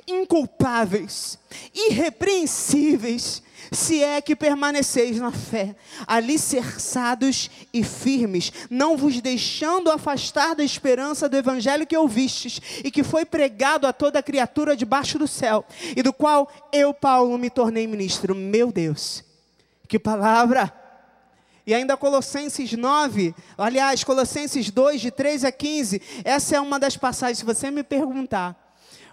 inculpáveis, 0.07 1.39
irrepreensíveis 1.75 3.43
se 3.73 4.03
é 4.03 4.21
que 4.21 4.35
permaneceis 4.35 5.19
na 5.19 5.31
fé, 5.31 5.77
alicerçados 6.07 7.51
e 7.73 7.85
firmes, 7.85 8.53
não 8.69 8.97
vos 8.97 9.21
deixando 9.21 9.91
afastar 9.91 10.55
da 10.55 10.65
esperança 10.65 11.29
do 11.29 11.37
evangelho 11.37 11.87
que 11.87 11.97
ouvistes 11.97 12.61
e 12.83 12.91
que 12.91 13.05
foi 13.05 13.25
pregado 13.25 13.87
a 13.87 13.93
toda 13.93 14.23
criatura 14.23 14.77
debaixo 14.77 15.19
do 15.19 15.29
céu, 15.29 15.65
e 15.97 16.03
do 16.03 16.13
qual 16.13 16.51
eu, 16.73 16.93
Paulo, 16.93 17.37
me 17.39 17.51
tornei 17.51 17.87
ministro. 17.87 18.35
Meu 18.35 18.73
Deus, 18.73 19.23
que 19.87 19.99
palavra! 19.99 20.73
E 21.67 21.75
ainda 21.75 21.97
Colossenses 21.97 22.73
9, 22.73 23.35
aliás, 23.57 24.03
Colossenses 24.03 24.71
2, 24.71 25.01
de 25.01 25.11
3 25.11 25.45
a 25.45 25.53
15, 25.53 26.03
essa 26.25 26.57
é 26.57 26.61
uma 26.61 26.81
das 26.81 26.97
passagens, 26.97 27.39
se 27.39 27.45
você 27.45 27.71
me 27.71 27.85
perguntar, 27.85 28.60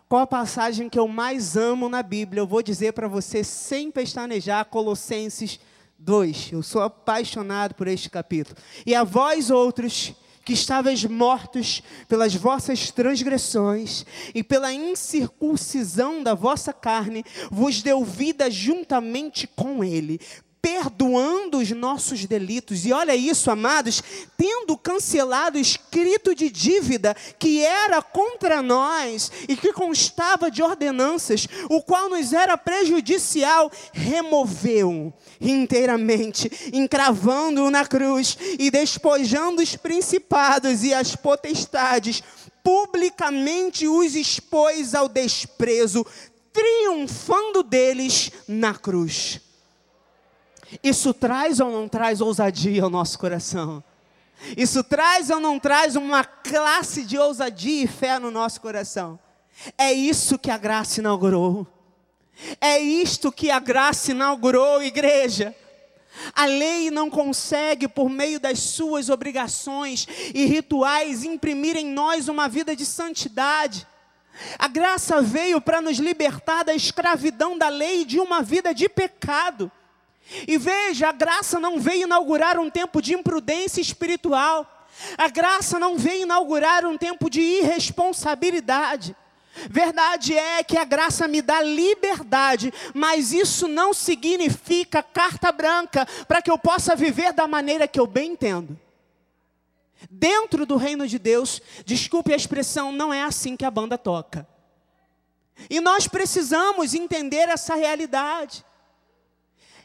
Qual 0.10 0.22
a 0.22 0.28
passagem 0.28 0.88
que 0.88 0.98
eu 0.98 1.06
mais 1.06 1.58
amo 1.58 1.90
na 1.90 2.02
Bíblia? 2.02 2.40
Eu 2.40 2.48
vou 2.48 2.64
dizer 2.64 2.94
para 2.94 3.10
você 3.10 3.44
sem 3.44 3.92
pestanejar, 3.92 4.64
Colossenses 4.64 5.60
2. 6.00 6.54
Eu 6.54 6.64
sou 6.64 6.82
apaixonado 6.82 7.76
por 7.76 7.90
este 7.90 8.10
capítulo. 8.10 8.56
E 8.86 8.96
a 8.96 9.04
vós 9.04 9.52
outros 9.52 10.14
que 10.46 10.54
estáveis 10.54 11.04
mortos 11.04 11.84
pelas 12.08 12.34
vossas 12.34 12.90
transgressões 12.90 14.06
e 14.34 14.42
pela 14.42 14.72
incircuncisão 14.72 16.24
da 16.24 16.34
vossa 16.34 16.72
carne, 16.72 17.26
vos 17.52 17.82
deu 17.82 18.06
vida 18.06 18.50
juntamente 18.50 19.46
com 19.46 19.84
ele, 19.84 20.22
perdoando 20.68 21.60
os 21.60 21.72
nossos 21.72 22.26
delitos. 22.26 22.86
E 22.86 22.92
olha 22.92 23.16
isso, 23.16 23.50
amados, 23.50 24.04
tendo 24.36 24.76
cancelado 24.76 25.58
o 25.58 25.62
escrito 25.62 26.36
de 26.36 26.50
dívida 26.50 27.16
que 27.40 27.66
era 27.66 28.02
contra 28.02 28.62
nós 28.62 29.32
e 29.48 29.56
que 29.56 29.72
constava 29.72 30.52
de 30.52 30.62
ordenanças, 30.62 31.48
o 31.70 31.82
qual 31.82 32.10
nos 32.10 32.34
era 32.34 32.58
prejudicial, 32.58 33.72
removeu 33.94 35.14
inteiramente, 35.40 36.52
encravando-o 36.74 37.72
na 37.72 37.86
cruz 37.86 38.38
e 38.60 38.70
despojando 38.70 39.62
os 39.62 39.78
principados 39.78 40.84
e 40.84 40.94
as 40.94 41.16
potestades, 41.16 42.22
publicamente 42.62 43.88
os 43.88 44.16
expôs 44.16 44.94
ao 44.94 45.08
desprezo, 45.08 46.06
triunfando 46.52 47.64
deles 47.64 48.34
na 48.50 48.74
cruz. 48.74 49.47
Isso 50.84 51.14
traz 51.14 51.60
ou 51.60 51.72
não 51.72 51.88
traz 51.88 52.22
ousadia 52.22 52.84
ao 52.84 52.90
nosso 52.90 53.18
coração? 53.18 53.84
Isso 54.56 54.84
traz 54.84 55.30
ou 55.30 55.40
não 55.40 55.60
traz 55.60 55.96
uma 55.96 56.24
classe 56.24 57.04
de 57.04 57.18
ousadia 57.18 57.84
e 57.84 57.88
fé 57.88 58.20
no 58.20 58.30
nosso 58.30 58.62
coração? 58.62 59.20
É 59.78 59.92
isso 59.92 60.38
que 60.38 60.52
a 60.52 60.58
graça 60.58 61.00
inaugurou. 61.00 61.66
É 62.62 62.80
isto 62.80 63.32
que 63.32 63.50
a 63.50 63.60
graça 63.60 64.12
inaugurou, 64.12 64.84
igreja. 64.84 65.56
A 66.34 66.46
lei 66.46 66.92
não 66.92 67.10
consegue, 67.10 67.88
por 67.88 68.10
meio 68.10 68.40
das 68.40 68.60
suas 68.60 69.10
obrigações 69.10 70.08
e 70.34 70.46
rituais, 70.46 71.24
imprimir 71.24 71.76
em 71.76 71.86
nós 71.86 72.28
uma 72.28 72.48
vida 72.48 72.76
de 72.76 72.86
santidade. 72.86 73.88
A 74.58 74.68
graça 74.68 75.22
veio 75.22 75.60
para 75.60 75.82
nos 75.82 75.98
libertar 75.98 76.64
da 76.64 76.76
escravidão 76.76 77.58
da 77.58 77.70
lei 77.70 78.02
e 78.02 78.06
de 78.06 78.20
uma 78.20 78.42
vida 78.42 78.74
de 78.74 78.88
pecado. 78.88 79.72
E 80.48 80.58
veja, 80.58 81.10
a 81.10 81.12
graça 81.12 81.60
não 81.60 81.80
veio 81.80 82.04
inaugurar 82.04 82.60
um 82.60 82.70
tempo 82.70 83.02
de 83.02 83.14
imprudência 83.14 83.82
espiritual. 83.82 84.88
A 85.18 85.30
graça 85.30 85.80
não 85.80 85.98
veio 85.98 86.24
inaugurar 86.24 86.86
um 86.86 86.98
tempo 86.98 87.30
de 87.30 87.42
irresponsabilidade. 87.42 89.16
Verdade 89.70 90.38
é 90.38 90.64
que 90.64 90.78
a 90.78 90.84
graça 90.84 91.28
me 91.28 91.42
dá 91.42 91.62
liberdade, 91.62 92.72
mas 92.94 93.32
isso 93.32 93.68
não 93.68 93.94
significa 93.94 95.02
carta 95.02 95.52
branca 95.52 96.06
para 96.28 96.42
que 96.42 96.52
eu 96.52 96.58
possa 96.58 96.96
viver 96.96 97.34
da 97.34 97.48
maneira 97.48 97.88
que 97.88 98.00
eu 98.00 98.06
bem 98.06 98.34
entendo. 98.34 98.78
Dentro 100.12 100.66
do 100.66 100.76
reino 100.76 101.08
de 101.08 101.18
Deus, 101.18 101.60
desculpe 101.86 102.32
a 102.32 102.36
expressão, 102.36 102.92
não 102.92 103.12
é 103.12 103.24
assim 103.24 103.58
que 103.58 103.66
a 103.66 103.72
banda 103.72 103.98
toca. 103.98 104.48
E 105.70 105.80
nós 105.80 106.08
precisamos 106.08 106.94
entender 106.94 107.50
essa 107.50 107.74
realidade 107.74 108.64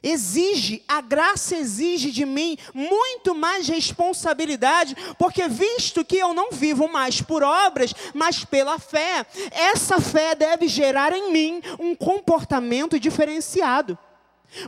exige, 0.02 0.82
a 0.88 1.00
graça 1.00 1.56
exige 1.56 2.10
de 2.10 2.26
mim 2.26 2.58
muito 2.74 3.34
mais 3.34 3.68
responsabilidade, 3.68 4.96
porque 5.18 5.48
visto 5.48 6.04
que 6.04 6.16
eu 6.16 6.34
não 6.34 6.50
vivo 6.50 6.88
mais 6.88 7.22
por 7.22 7.42
obras, 7.42 7.94
mas 8.12 8.44
pela 8.44 8.78
fé, 8.78 9.24
essa 9.50 10.00
fé 10.00 10.34
deve 10.34 10.66
gerar 10.66 11.12
em 11.12 11.30
mim 11.32 11.62
um 11.78 11.94
comportamento 11.94 12.98
diferenciado. 12.98 13.96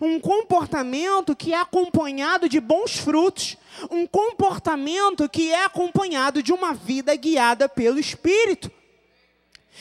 Um 0.01 0.19
comportamento 0.19 1.37
que 1.37 1.53
é 1.53 1.61
acompanhado 1.61 2.49
de 2.49 2.59
bons 2.59 2.97
frutos, 2.97 3.59
um 3.91 4.07
comportamento 4.07 5.29
que 5.29 5.53
é 5.53 5.65
acompanhado 5.65 6.43
de 6.43 6.53
uma 6.53 6.73
vida 6.73 7.15
guiada 7.17 7.69
pelo 7.69 7.99
Espírito. 7.99 8.71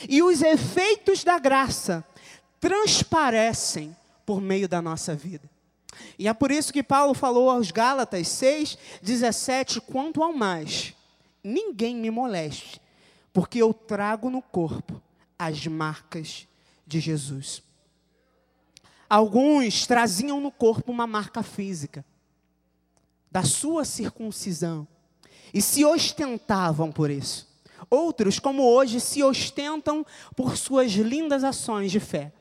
E 0.10 0.22
os 0.22 0.42
efeitos 0.42 1.24
da 1.24 1.40
graça 1.40 2.04
transparecem 2.60 3.96
por 4.26 4.42
meio 4.42 4.68
da 4.68 4.82
nossa 4.82 5.16
vida. 5.16 5.50
E 6.18 6.28
é 6.28 6.34
por 6.34 6.52
isso 6.52 6.74
que 6.74 6.84
Paulo 6.84 7.14
falou 7.14 7.50
aos 7.50 7.72
Gálatas 7.72 8.28
6, 8.28 8.78
17: 9.02 9.82
quanto 9.82 10.24
ao 10.24 10.34
mais, 10.34 10.94
ninguém 11.44 11.96
me 11.96 12.10
moleste, 12.10 12.82
porque 13.32 13.62
eu 13.62 13.74
trago 13.74 14.30
no 14.30 14.42
corpo 14.42 15.02
as 15.38 15.66
marcas 15.68 16.48
de 16.86 17.00
Jesus. 17.00 17.62
Alguns 19.10 19.86
traziam 19.86 20.40
no 20.40 20.52
corpo 20.52 20.92
uma 20.92 21.06
marca 21.06 21.44
física 21.44 22.04
da 23.30 23.44
sua 23.44 23.86
circuncisão 23.86 24.88
e 25.54 25.62
se 25.62 25.86
ostentavam 25.86 26.92
por 26.92 27.10
isso. 27.10 27.48
Outros, 27.90 28.40
como 28.40 28.64
hoje, 28.64 29.00
se 29.00 29.22
ostentam 29.22 30.06
por 30.36 30.58
suas 30.58 30.92
lindas 30.94 31.44
ações 31.44 31.92
de 31.92 32.00
fé 32.00 32.32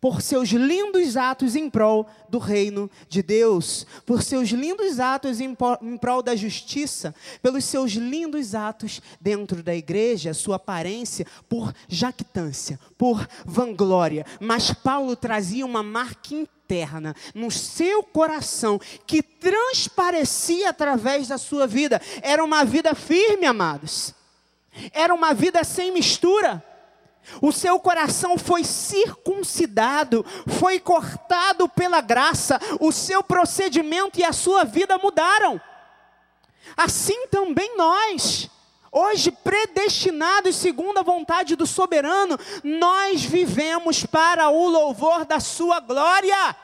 por 0.00 0.20
seus 0.20 0.48
lindos 0.50 1.16
atos 1.16 1.56
em 1.56 1.70
prol 1.70 2.06
do 2.28 2.38
reino 2.38 2.90
de 3.08 3.22
Deus, 3.22 3.86
por 4.04 4.22
seus 4.22 4.48
lindos 4.50 4.98
atos 4.98 5.40
em 5.40 5.54
prol 5.54 6.22
da 6.22 6.34
justiça, 6.34 7.14
pelos 7.40 7.64
seus 7.64 7.92
lindos 7.92 8.54
atos 8.54 9.00
dentro 9.20 9.62
da 9.62 9.74
igreja, 9.74 10.34
sua 10.34 10.56
aparência, 10.56 11.26
por 11.48 11.74
jactância, 11.88 12.78
por 12.98 13.26
vanglória. 13.44 14.26
Mas 14.40 14.72
Paulo 14.72 15.14
trazia 15.14 15.64
uma 15.64 15.82
marca 15.82 16.34
interna 16.34 17.14
no 17.34 17.50
seu 17.50 18.02
coração 18.02 18.80
que 19.06 19.22
transparecia 19.22 20.70
através 20.70 21.28
da 21.28 21.38
sua 21.38 21.66
vida. 21.66 22.00
Era 22.22 22.42
uma 22.42 22.64
vida 22.64 22.94
firme, 22.94 23.46
amados. 23.46 24.14
Era 24.92 25.14
uma 25.14 25.34
vida 25.34 25.62
sem 25.64 25.92
mistura 25.92 26.64
o 27.40 27.52
seu 27.52 27.78
coração 27.78 28.36
foi 28.36 28.64
circuncidado, 28.64 30.24
foi 30.58 30.78
cortado 30.78 31.68
pela 31.68 32.00
graça, 32.00 32.58
o 32.80 32.92
seu 32.92 33.22
procedimento 33.22 34.18
e 34.18 34.24
a 34.24 34.32
sua 34.32 34.64
vida 34.64 34.98
mudaram. 34.98 35.60
Assim 36.76 37.26
também 37.28 37.76
nós, 37.76 38.48
hoje 38.90 39.30
predestinados 39.30 40.56
segundo 40.56 40.98
a 40.98 41.02
vontade 41.02 41.56
do 41.56 41.66
soberano, 41.66 42.38
nós 42.62 43.22
vivemos 43.24 44.04
para 44.04 44.48
o 44.48 44.68
louvor 44.68 45.24
da 45.24 45.40
sua 45.40 45.80
glória. 45.80 46.56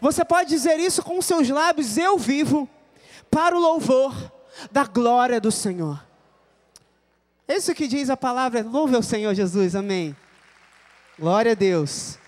Você 0.00 0.24
pode 0.24 0.48
dizer 0.50 0.80
isso 0.80 1.02
com 1.02 1.20
seus 1.22 1.48
lábios: 1.48 1.96
eu 1.96 2.18
vivo 2.18 2.68
para 3.30 3.56
o 3.56 3.60
louvor 3.60 4.14
da 4.70 4.84
glória 4.84 5.40
do 5.40 5.50
Senhor. 5.50 6.11
Isso 7.54 7.74
que 7.74 7.86
diz 7.86 8.08
a 8.08 8.16
palavra. 8.16 8.62
Louve 8.62 8.96
ao 8.96 9.02
Senhor 9.02 9.34
Jesus, 9.34 9.76
amém. 9.76 10.16
Glória 11.18 11.52
a 11.52 11.54
Deus. 11.54 12.18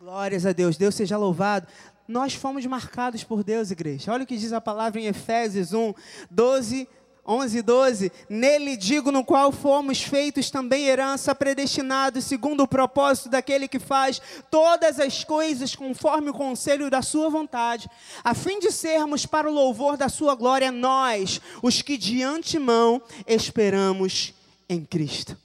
Glórias 0.00 0.46
a 0.46 0.52
Deus, 0.52 0.78
Deus 0.78 0.94
seja 0.94 1.18
louvado. 1.18 1.66
Nós 2.08 2.32
fomos 2.32 2.64
marcados 2.64 3.22
por 3.22 3.44
Deus, 3.44 3.70
igreja. 3.70 4.10
Olha 4.10 4.24
o 4.24 4.26
que 4.26 4.38
diz 4.38 4.50
a 4.54 4.62
palavra 4.62 4.98
em 4.98 5.04
Efésios 5.04 5.74
1, 5.74 5.92
12 6.30 6.88
11, 7.28 7.60
12. 7.60 8.12
Nele 8.26 8.74
digo, 8.74 9.12
no 9.12 9.22
qual 9.22 9.52
fomos 9.52 10.00
feitos 10.00 10.50
também 10.50 10.86
herança, 10.86 11.34
predestinados, 11.34 12.24
segundo 12.24 12.62
o 12.62 12.68
propósito 12.68 13.28
daquele 13.28 13.68
que 13.68 13.78
faz 13.78 14.20
todas 14.50 14.98
as 14.98 15.22
coisas 15.22 15.76
conforme 15.76 16.30
o 16.30 16.34
conselho 16.34 16.88
da 16.88 17.02
sua 17.02 17.28
vontade, 17.28 17.90
a 18.24 18.32
fim 18.32 18.58
de 18.58 18.72
sermos 18.72 19.26
para 19.26 19.48
o 19.48 19.52
louvor 19.52 19.98
da 19.98 20.08
sua 20.08 20.34
glória, 20.34 20.72
nós, 20.72 21.38
os 21.62 21.82
que 21.82 21.98
de 21.98 22.22
antemão 22.22 23.02
esperamos 23.26 24.32
em 24.66 24.82
Cristo. 24.82 25.36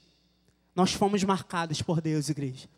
Nós 0.73 0.93
fomos 0.93 1.21
marcados 1.23 1.81
por 1.81 1.99
Deus, 1.99 2.29
igreja. 2.29 2.69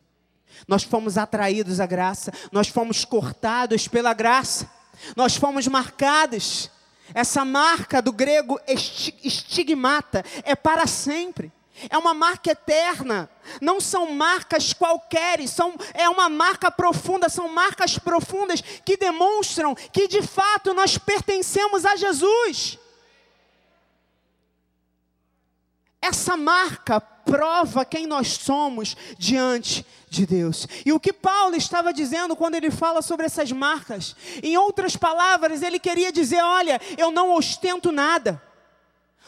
Nós 0.68 0.84
fomos 0.84 1.18
atraídos 1.18 1.80
à 1.80 1.86
graça, 1.86 2.32
nós 2.52 2.70
fomos 2.70 3.06
cortados 3.06 3.88
pela 3.88 4.14
graça, 4.14 4.70
nós 5.16 5.36
fomos 5.36 5.68
marcados 5.68 6.72
essa 7.14 7.46
marca 7.46 8.02
do 8.02 8.12
grego 8.12 8.60
estigmata 8.68 10.24
é 10.44 10.56
para 10.56 10.88
sempre. 10.88 11.52
É 11.90 11.98
uma 11.98 12.14
marca 12.14 12.52
eterna. 12.52 13.30
Não 13.62 13.82
são 13.82 14.12
marcas 14.12 14.72
qualquer, 14.74 15.46
são, 15.48 15.76
é 15.94 16.08
uma 16.10 16.30
marca 16.30 16.72
profunda, 16.72 17.28
são 17.28 17.50
marcas 17.50 18.00
profundas 18.00 18.62
que 18.62 18.96
demonstram 18.96 19.76
que 19.76 20.08
de 20.08 20.22
fato 20.22 20.74
nós 20.74 20.98
pertencemos 20.98 21.86
a 21.86 21.96
Jesus. 21.96 22.80
Essa 26.02 26.38
marca 26.38 27.02
prova 27.26 27.84
quem 27.84 28.06
nós 28.06 28.30
somos 28.30 28.96
diante 29.18 29.86
de 30.10 30.26
Deus. 30.26 30.68
E 30.86 30.94
o 30.94 31.00
que 31.00 31.12
Paulo 31.12 31.56
estava 31.56 31.92
dizendo 31.92 32.36
quando 32.36 32.56
ele 32.56 32.72
fala 32.72 33.02
sobre 33.02 33.26
essas 33.26 33.52
marcas? 33.52 34.16
Em 34.42 34.56
outras 34.56 34.96
palavras, 34.96 35.62
ele 35.62 35.80
queria 35.80 36.12
dizer: 36.12 36.42
olha, 36.42 36.80
eu 36.98 37.12
não 37.12 37.34
ostento 37.34 37.92
nada. 37.92 38.42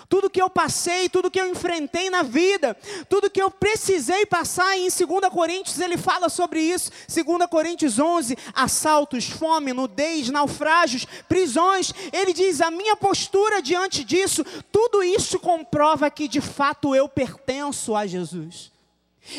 Tudo 0.08 0.30
que 0.30 0.42
eu 0.42 0.50
passei, 0.50 1.10
tudo 1.10 1.30
que 1.30 1.40
eu 1.40 1.50
enfrentei 1.50 2.10
na 2.10 2.24
vida, 2.24 2.78
tudo 3.10 3.30
que 3.30 3.42
eu 3.42 3.52
precisei 3.52 4.26
passar, 4.26 4.78
em 4.78 4.88
2 4.88 4.98
Coríntios 5.32 5.80
ele 5.80 5.98
fala 5.98 6.30
sobre 6.30 6.62
isso. 6.62 6.92
2 7.14 7.48
Coríntios 7.50 8.00
11: 8.00 8.38
assaltos, 8.54 9.28
fome, 9.28 9.74
nudez, 9.74 10.30
naufrágios, 10.30 11.06
prisões. 11.28 11.94
Ele 12.14 12.32
diz: 12.32 12.62
a 12.62 12.72
minha 12.72 12.96
postura 12.96 13.62
diante 13.62 14.04
disso, 14.04 14.46
tudo 14.72 15.04
isso 15.04 15.40
comprova 15.40 16.10
que 16.10 16.28
de 16.28 16.42
fato 16.42 16.96
eu 16.96 17.10
pertenço 17.10 17.96
a 17.96 18.08
Jesus. 18.08 18.77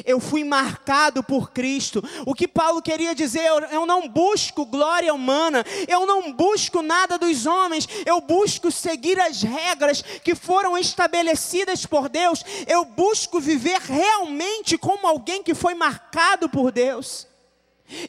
Eu 0.05 0.21
fui 0.21 0.45
marcado 0.45 1.23
por 1.23 1.51
Cristo. 1.51 2.03
O 2.27 2.35
que 2.35 2.47
Paulo 2.47 2.83
queria 2.83 3.15
dizer, 3.15 3.47
eu, 3.71 3.87
não 3.87 4.09
busco 4.09 4.67
glória 4.67 5.13
humana, 5.13 5.65
eu 5.87 6.07
não 6.07 6.33
busco 6.33 6.83
nada 6.83 7.19
dos 7.19 7.47
homens, 7.47 7.89
eu 8.05 8.21
busco 8.21 8.71
seguir 8.71 9.19
as 9.21 9.43
regras 9.43 10.03
que 10.03 10.35
foram 10.35 10.77
estabelecidas 10.77 11.87
por 11.87 12.09
Deus, 12.09 12.45
eu 12.67 12.85
busco 12.85 13.41
viver 13.41 13.81
realmente 13.81 14.77
como 14.77 15.07
alguém 15.07 15.43
que 15.43 15.55
foi 15.55 15.75
marcado 15.75 16.49
por 16.49 16.71
Deus. 16.71 17.27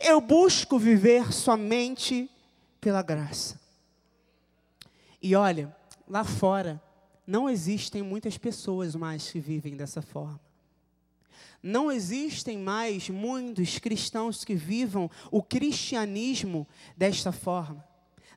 Eu 0.01 0.19
busco 0.19 0.77
viver 0.77 1.31
somente 1.31 2.29
pela 2.81 3.01
graça. 3.01 3.59
E 5.21 5.35
olha, 5.35 5.75
lá 6.07 6.23
fora, 6.23 6.81
não 7.25 7.49
existem 7.49 8.01
muitas 8.01 8.37
pessoas 8.37 8.95
mais 8.95 9.29
que 9.29 9.39
vivem 9.39 9.75
dessa 9.75 10.01
forma. 10.01 10.48
Não 11.61 11.91
existem 11.91 12.57
mais 12.57 13.09
muitos 13.09 13.79
cristãos 13.79 14.45
que 14.45 14.55
vivam 14.55 15.09
o 15.29 15.43
cristianismo 15.43 16.67
desta 16.95 17.31
forma 17.31 17.88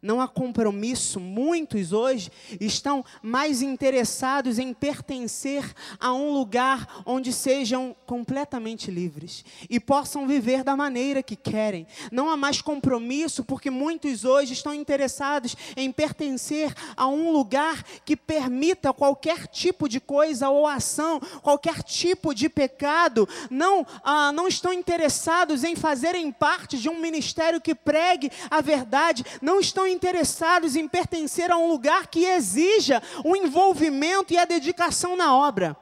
não 0.03 0.21
há 0.21 0.27
compromisso. 0.27 1.21
Muitos 1.21 1.93
hoje 1.93 2.31
estão 2.61 3.05
mais 3.23 3.63
interessados 3.63 4.59
em 4.59 4.75
pertencer 4.75 5.65
a 6.01 6.13
um 6.13 6.33
lugar 6.33 7.03
onde 7.07 7.33
sejam 7.33 7.95
completamente 8.05 8.91
livres 8.91 9.45
e 9.71 9.79
possam 9.79 10.27
viver 10.27 10.65
da 10.65 10.77
maneira 10.77 11.23
que 11.23 11.37
querem. 11.37 11.87
Não 12.11 12.29
há 12.29 12.37
mais 12.37 12.61
compromisso, 12.61 13.45
porque 13.45 13.71
muitos 13.71 14.25
hoje 14.25 14.53
estão 14.53 14.75
interessados 14.75 15.57
em 15.77 15.93
pertencer 15.93 16.75
a 16.97 17.07
um 17.07 17.31
lugar 17.31 17.85
que 18.05 18.17
permita 18.17 18.93
qualquer 18.93 19.47
tipo 19.47 19.89
de 19.89 20.01
coisa 20.01 20.49
ou 20.49 20.67
ação, 20.67 21.21
qualquer 21.43 21.83
tipo 21.85 22.35
de 22.35 22.49
pecado. 22.49 23.29
Não, 23.49 23.87
ah, 24.03 24.33
não 24.33 24.49
estão 24.49 24.73
interessados 24.73 25.63
em 25.63 25.77
fazerem 25.77 26.33
parte 26.33 26.77
de 26.77 26.89
um 26.89 26.99
ministério 26.99 27.61
que 27.61 27.75
pregue 27.75 28.31
a 28.51 28.61
verdade. 28.61 29.25
Não 29.41 29.61
estão 29.61 29.92
interessados 29.93 30.75
em 30.75 30.89
pertencer 30.89 31.51
a 31.51 31.57
um 31.57 31.69
lugar 31.69 32.07
que 32.07 32.25
exija 32.25 33.03
o 33.25 33.37
envolvimento 33.37 34.33
e 34.33 34.39
a 34.39 34.45
dedicação 34.45 35.17
na 35.17 35.37
obra. 35.37 35.77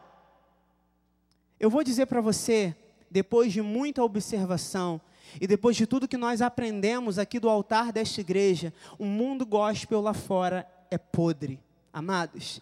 Eu 1.58 1.70
vou 1.70 1.84
dizer 1.84 2.06
para 2.06 2.20
você, 2.20 2.74
depois 3.10 3.52
de 3.52 3.62
muita 3.62 4.02
observação, 4.02 5.00
e 5.40 5.46
depois 5.46 5.76
de 5.76 5.86
tudo 5.86 6.08
que 6.08 6.16
nós 6.16 6.42
aprendemos 6.42 7.18
aqui 7.18 7.38
do 7.38 7.48
altar 7.48 7.92
desta 7.92 8.20
igreja, 8.20 8.72
o 8.98 9.04
mundo 9.04 9.46
gospel 9.46 10.00
lá 10.00 10.14
fora 10.14 10.66
é 10.90 10.98
podre. 10.98 11.60
Amados, 11.92 12.60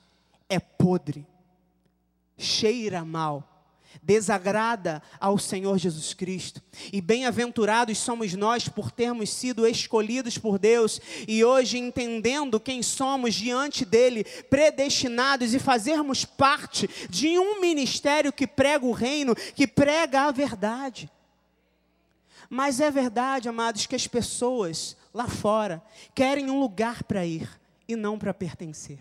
é 0.48 0.58
podre. 0.58 1.26
Cheira 2.36 3.04
mal 3.04 3.57
desagrada 4.02 5.02
ao 5.20 5.38
Senhor 5.38 5.78
Jesus 5.78 6.14
Cristo. 6.14 6.62
E 6.92 7.00
bem-aventurados 7.00 7.98
somos 7.98 8.34
nós 8.34 8.68
por 8.68 8.90
termos 8.90 9.30
sido 9.30 9.66
escolhidos 9.66 10.38
por 10.38 10.58
Deus 10.58 11.00
e 11.26 11.44
hoje 11.44 11.78
entendendo 11.78 12.60
quem 12.60 12.82
somos 12.82 13.34
diante 13.34 13.84
dele, 13.84 14.24
predestinados 14.48 15.54
e 15.54 15.58
fazermos 15.58 16.24
parte 16.24 16.88
de 17.08 17.38
um 17.38 17.60
ministério 17.60 18.32
que 18.32 18.46
prega 18.46 18.86
o 18.86 18.92
reino, 18.92 19.34
que 19.34 19.66
prega 19.66 20.22
a 20.22 20.30
verdade. 20.30 21.10
Mas 22.48 22.80
é 22.80 22.90
verdade, 22.90 23.48
amados, 23.48 23.84
que 23.84 23.94
as 23.94 24.06
pessoas 24.06 24.96
lá 25.12 25.28
fora 25.28 25.82
querem 26.14 26.50
um 26.50 26.58
lugar 26.58 27.02
para 27.02 27.26
ir 27.26 27.48
e 27.86 27.94
não 27.94 28.18
para 28.18 28.32
pertencer 28.32 29.00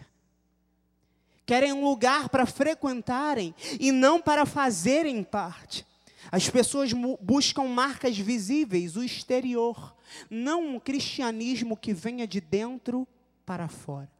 querem 1.47 1.71
um 1.71 1.83
lugar 1.83 2.27
para 2.27 2.45
frequentarem 2.45 3.55
e 3.79 3.91
não 3.91 4.21
para 4.21 4.45
fazerem 4.45 5.23
parte. 5.23 5.87
As 6.29 6.49
pessoas 6.49 6.91
buscam 7.21 7.63
marcas 7.63 8.17
visíveis, 8.17 8.97
o 8.97 9.03
exterior, 9.03 9.95
não 10.29 10.75
um 10.75 10.79
cristianismo 10.79 11.77
que 11.77 11.93
venha 11.93 12.27
de 12.27 12.41
dentro 12.41 13.07
para 13.45 13.69
fora. 13.69 14.11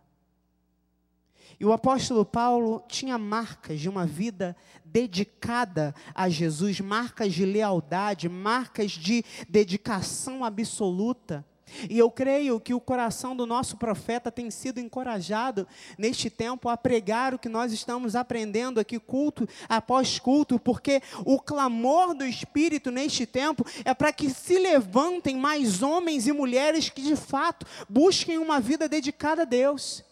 E 1.60 1.66
o 1.66 1.74
apóstolo 1.74 2.24
Paulo 2.24 2.84
tinha 2.88 3.18
marcas 3.18 3.80
de 3.80 3.90
uma 3.90 4.06
vida 4.06 4.56
dedicada 4.86 5.94
a 6.16 6.30
Jesus, 6.30 6.80
marcas 6.80 7.34
de 7.34 7.46
lealdade, 7.46 8.30
marcas 8.30 8.92
de 8.92 9.26
dedicação 9.50 10.46
absoluta. 10.46 11.46
E 11.89 11.97
eu 11.97 12.10
creio 12.10 12.60
que 12.60 12.73
o 12.73 12.80
coração 12.80 13.36
do 13.36 13.45
nosso 13.45 13.77
profeta 13.77 14.32
tem 14.32 14.49
sido 14.49 14.80
encorajado 14.80 15.67
neste 15.97 16.30
tempo 16.30 16.69
a 16.69 16.77
pregar 16.77 17.34
o 17.34 17.39
que 17.39 17.49
nós 17.49 17.71
estamos 17.71 18.15
aprendendo 18.15 18.80
aqui, 18.80 18.99
culto 18.99 19.47
após 19.67 20.19
culto, 20.19 20.60
porque 20.60 21.01
o 21.25 21.39
clamor 21.39 22.13
do 22.13 22.25
Espírito 22.25 22.91
neste 22.91 23.25
tempo 23.25 23.65
é 23.84 23.93
para 23.93 24.13
que 24.13 24.30
se 24.30 24.58
levantem 24.58 25.38
mais 25.38 25.82
homens 25.84 26.27
e 26.27 26.32
mulheres 26.32 26.89
que 26.89 27.01
de 27.01 27.15
fato 27.15 27.65
busquem 27.89 28.38
uma 28.38 28.60
vida 28.60 28.88
dedicada 28.88 29.43
a 29.43 29.45
Deus, 29.45 30.03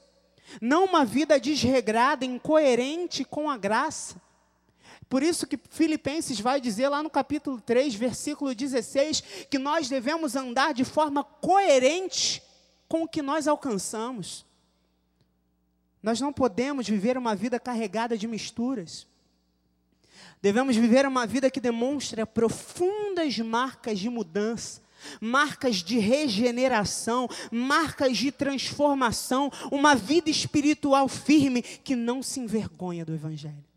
não 0.61 0.85
uma 0.85 1.03
vida 1.03 1.39
desregrada, 1.39 2.25
incoerente 2.25 3.23
com 3.23 3.49
a 3.49 3.57
graça. 3.57 4.24
Por 5.09 5.21
isso 5.21 5.45
que 5.45 5.59
Filipenses 5.69 6.39
vai 6.39 6.59
dizer 6.59 6.89
lá 6.89 7.03
no 7.03 7.09
capítulo 7.09 7.61
3, 7.61 7.93
versículo 7.93 8.53
16, 8.55 9.21
que 9.49 9.59
nós 9.59 9.87
devemos 9.87 10.35
andar 10.35 10.73
de 10.73 10.83
forma 10.83 11.23
coerente 11.23 12.41
com 12.87 13.03
o 13.03 13.07
que 13.07 13.21
nós 13.21 13.47
alcançamos. 13.47 14.45
Nós 16.01 16.19
não 16.19 16.33
podemos 16.33 16.87
viver 16.87 17.17
uma 17.17 17.35
vida 17.35 17.59
carregada 17.59 18.17
de 18.17 18.27
misturas. 18.27 19.07
Devemos 20.41 20.75
viver 20.75 21.05
uma 21.07 21.25
vida 21.25 21.49
que 21.49 21.59
demonstre 21.59 22.23
profundas 22.25 23.37
marcas 23.39 23.99
de 23.99 24.09
mudança, 24.09 24.81
marcas 25.19 25.77
de 25.77 25.97
regeneração, 25.97 27.27
marcas 27.51 28.17
de 28.17 28.31
transformação, 28.31 29.51
uma 29.71 29.95
vida 29.95 30.29
espiritual 30.29 31.07
firme 31.07 31.61
que 31.61 31.95
não 31.95 32.21
se 32.21 32.39
envergonha 32.39 33.05
do 33.05 33.13
Evangelho. 33.13 33.74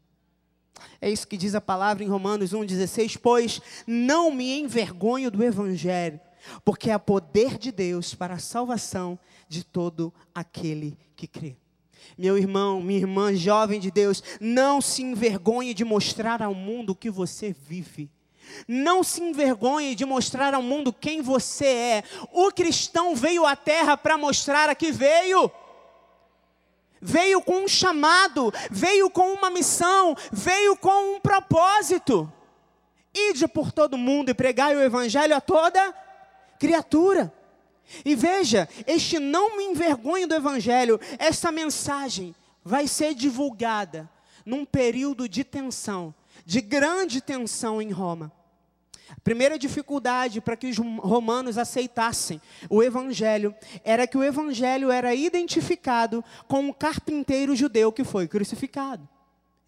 É 1.00 1.10
isso 1.10 1.26
que 1.26 1.36
diz 1.36 1.54
a 1.54 1.60
palavra 1.60 2.04
em 2.04 2.08
Romanos 2.08 2.52
1,16: 2.52 3.18
Pois 3.22 3.60
não 3.86 4.30
me 4.30 4.58
envergonho 4.58 5.30
do 5.30 5.42
Evangelho, 5.42 6.20
porque 6.64 6.90
é 6.90 6.98
poder 6.98 7.58
de 7.58 7.70
Deus 7.70 8.14
para 8.14 8.34
a 8.34 8.38
salvação 8.38 9.18
de 9.48 9.64
todo 9.64 10.12
aquele 10.34 10.96
que 11.16 11.26
crê. 11.26 11.56
Meu 12.16 12.38
irmão, 12.38 12.80
minha 12.80 12.98
irmã, 12.98 13.34
jovem 13.34 13.80
de 13.80 13.90
Deus, 13.90 14.22
não 14.40 14.80
se 14.80 15.02
envergonhe 15.02 15.74
de 15.74 15.84
mostrar 15.84 16.42
ao 16.42 16.54
mundo 16.54 16.90
o 16.90 16.96
que 16.96 17.10
você 17.10 17.52
vive. 17.52 18.10
Não 18.66 19.02
se 19.04 19.22
envergonhe 19.22 19.94
de 19.94 20.04
mostrar 20.04 20.54
ao 20.54 20.62
mundo 20.62 20.92
quem 20.92 21.20
você 21.20 21.66
é. 21.66 22.04
O 22.32 22.50
cristão 22.50 23.14
veio 23.14 23.44
à 23.44 23.54
terra 23.54 23.96
para 23.96 24.16
mostrar 24.16 24.68
a 24.68 24.74
que 24.74 24.90
veio 24.90 25.50
veio 27.00 27.40
com 27.40 27.64
um 27.64 27.68
chamado, 27.68 28.52
veio 28.70 29.11
com 29.11 29.32
uma 29.32 29.50
missão, 29.50 30.16
veio 30.32 30.76
com 30.76 31.16
um 31.16 31.20
propósito. 31.20 32.30
Ide 33.14 33.48
por 33.48 33.72
todo 33.72 33.98
mundo 33.98 34.30
e 34.30 34.34
pregai 34.34 34.76
o 34.76 34.82
evangelho 34.82 35.34
a 35.34 35.40
toda 35.40 35.94
criatura. 36.58 37.32
E 38.04 38.14
veja, 38.14 38.68
este 38.87 39.18
não 39.18 39.56
me 39.56 39.64
envergonhe 39.64 40.26
do 40.26 40.34
evangelho, 40.34 41.00
essa 41.18 41.50
mensagem 41.50 42.34
vai 42.62 42.87
ser 42.87 43.14
divulgada 43.14 44.08
num 44.44 44.64
período 44.64 45.28
de 45.28 45.42
tensão, 45.42 46.14
de 46.44 46.61
grande 46.61 47.20
tensão 47.20 47.80
em 47.80 47.90
Roma. 47.90 48.32
A 49.11 49.21
primeira 49.21 49.59
dificuldade 49.59 50.40
para 50.40 50.57
que 50.57 50.66
os 50.66 50.77
romanos 50.77 51.57
aceitassem 51.57 52.40
o 52.68 52.83
evangelho 52.83 53.55
era 53.85 54.07
que 54.07 54.18
o 54.18 54.25
evangelho 54.25 54.90
era 54.90 55.14
identificado 55.14 56.25
com 56.47 56.61
um 56.61 56.73
carpinteiro 56.73 57.57
judeu 57.57 57.92
que 57.92 58.05
foi 58.05 58.29
crucificado, 58.29 59.09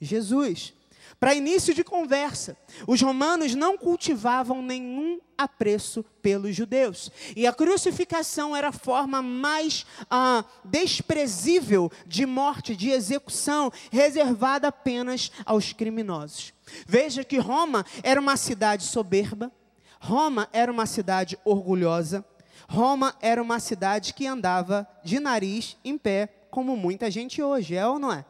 Jesus. 0.00 0.74
Para 1.20 1.34
início 1.34 1.74
de 1.74 1.84
conversa, 1.84 2.56
os 2.86 3.02
romanos 3.02 3.54
não 3.54 3.76
cultivavam 3.76 4.62
nenhum 4.62 5.20
apreço 5.36 6.02
pelos 6.22 6.56
judeus. 6.56 7.12
E 7.36 7.46
a 7.46 7.52
crucificação 7.52 8.56
era 8.56 8.68
a 8.68 8.72
forma 8.72 9.20
mais 9.20 9.84
ah, 10.10 10.42
desprezível 10.64 11.92
de 12.06 12.24
morte, 12.24 12.74
de 12.74 12.88
execução, 12.88 13.70
reservada 13.92 14.68
apenas 14.68 15.30
aos 15.44 15.74
criminosos. 15.74 16.54
Veja 16.86 17.22
que 17.22 17.36
Roma 17.36 17.84
era 18.02 18.18
uma 18.18 18.38
cidade 18.38 18.84
soberba, 18.84 19.52
Roma 20.00 20.48
era 20.54 20.72
uma 20.72 20.86
cidade 20.86 21.38
orgulhosa, 21.44 22.24
Roma 22.66 23.14
era 23.20 23.42
uma 23.42 23.60
cidade 23.60 24.14
que 24.14 24.26
andava 24.26 24.88
de 25.04 25.20
nariz 25.20 25.76
em 25.84 25.98
pé, 25.98 26.28
como 26.50 26.78
muita 26.78 27.10
gente 27.10 27.42
hoje, 27.42 27.76
é 27.76 27.86
ou 27.86 27.98
não 27.98 28.10
é? 28.10 28.24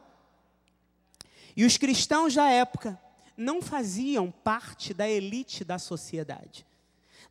E 1.55 1.65
os 1.65 1.77
cristãos 1.77 2.35
da 2.35 2.49
época 2.49 2.99
não 3.35 3.61
faziam 3.61 4.31
parte 4.31 4.93
da 4.93 5.09
elite 5.09 5.63
da 5.63 5.79
sociedade. 5.79 6.65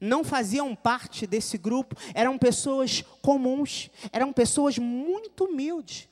Não 0.01 0.25
faziam 0.25 0.75
parte 0.75 1.27
desse 1.27 1.59
grupo, 1.59 1.95
eram 2.15 2.39
pessoas 2.39 3.05
comuns, 3.21 3.91
eram 4.13 4.33
pessoas 4.33 4.79
muito 4.79 5.45
humildes. 5.45 6.09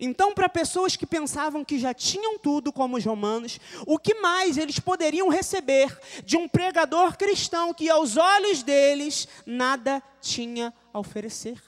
Então, 0.00 0.34
para 0.34 0.48
pessoas 0.48 0.96
que 0.96 1.06
pensavam 1.06 1.64
que 1.64 1.78
já 1.78 1.94
tinham 1.94 2.36
tudo, 2.36 2.72
como 2.72 2.96
os 2.96 3.04
romanos, 3.04 3.60
o 3.86 3.98
que 3.98 4.14
mais 4.14 4.56
eles 4.56 4.80
poderiam 4.80 5.28
receber 5.28 5.96
de 6.24 6.36
um 6.36 6.48
pregador 6.48 7.16
cristão 7.16 7.72
que, 7.72 7.88
aos 7.88 8.16
olhos 8.16 8.64
deles, 8.64 9.28
nada 9.46 10.02
tinha 10.20 10.74
a 10.92 10.98
oferecer? 10.98 11.62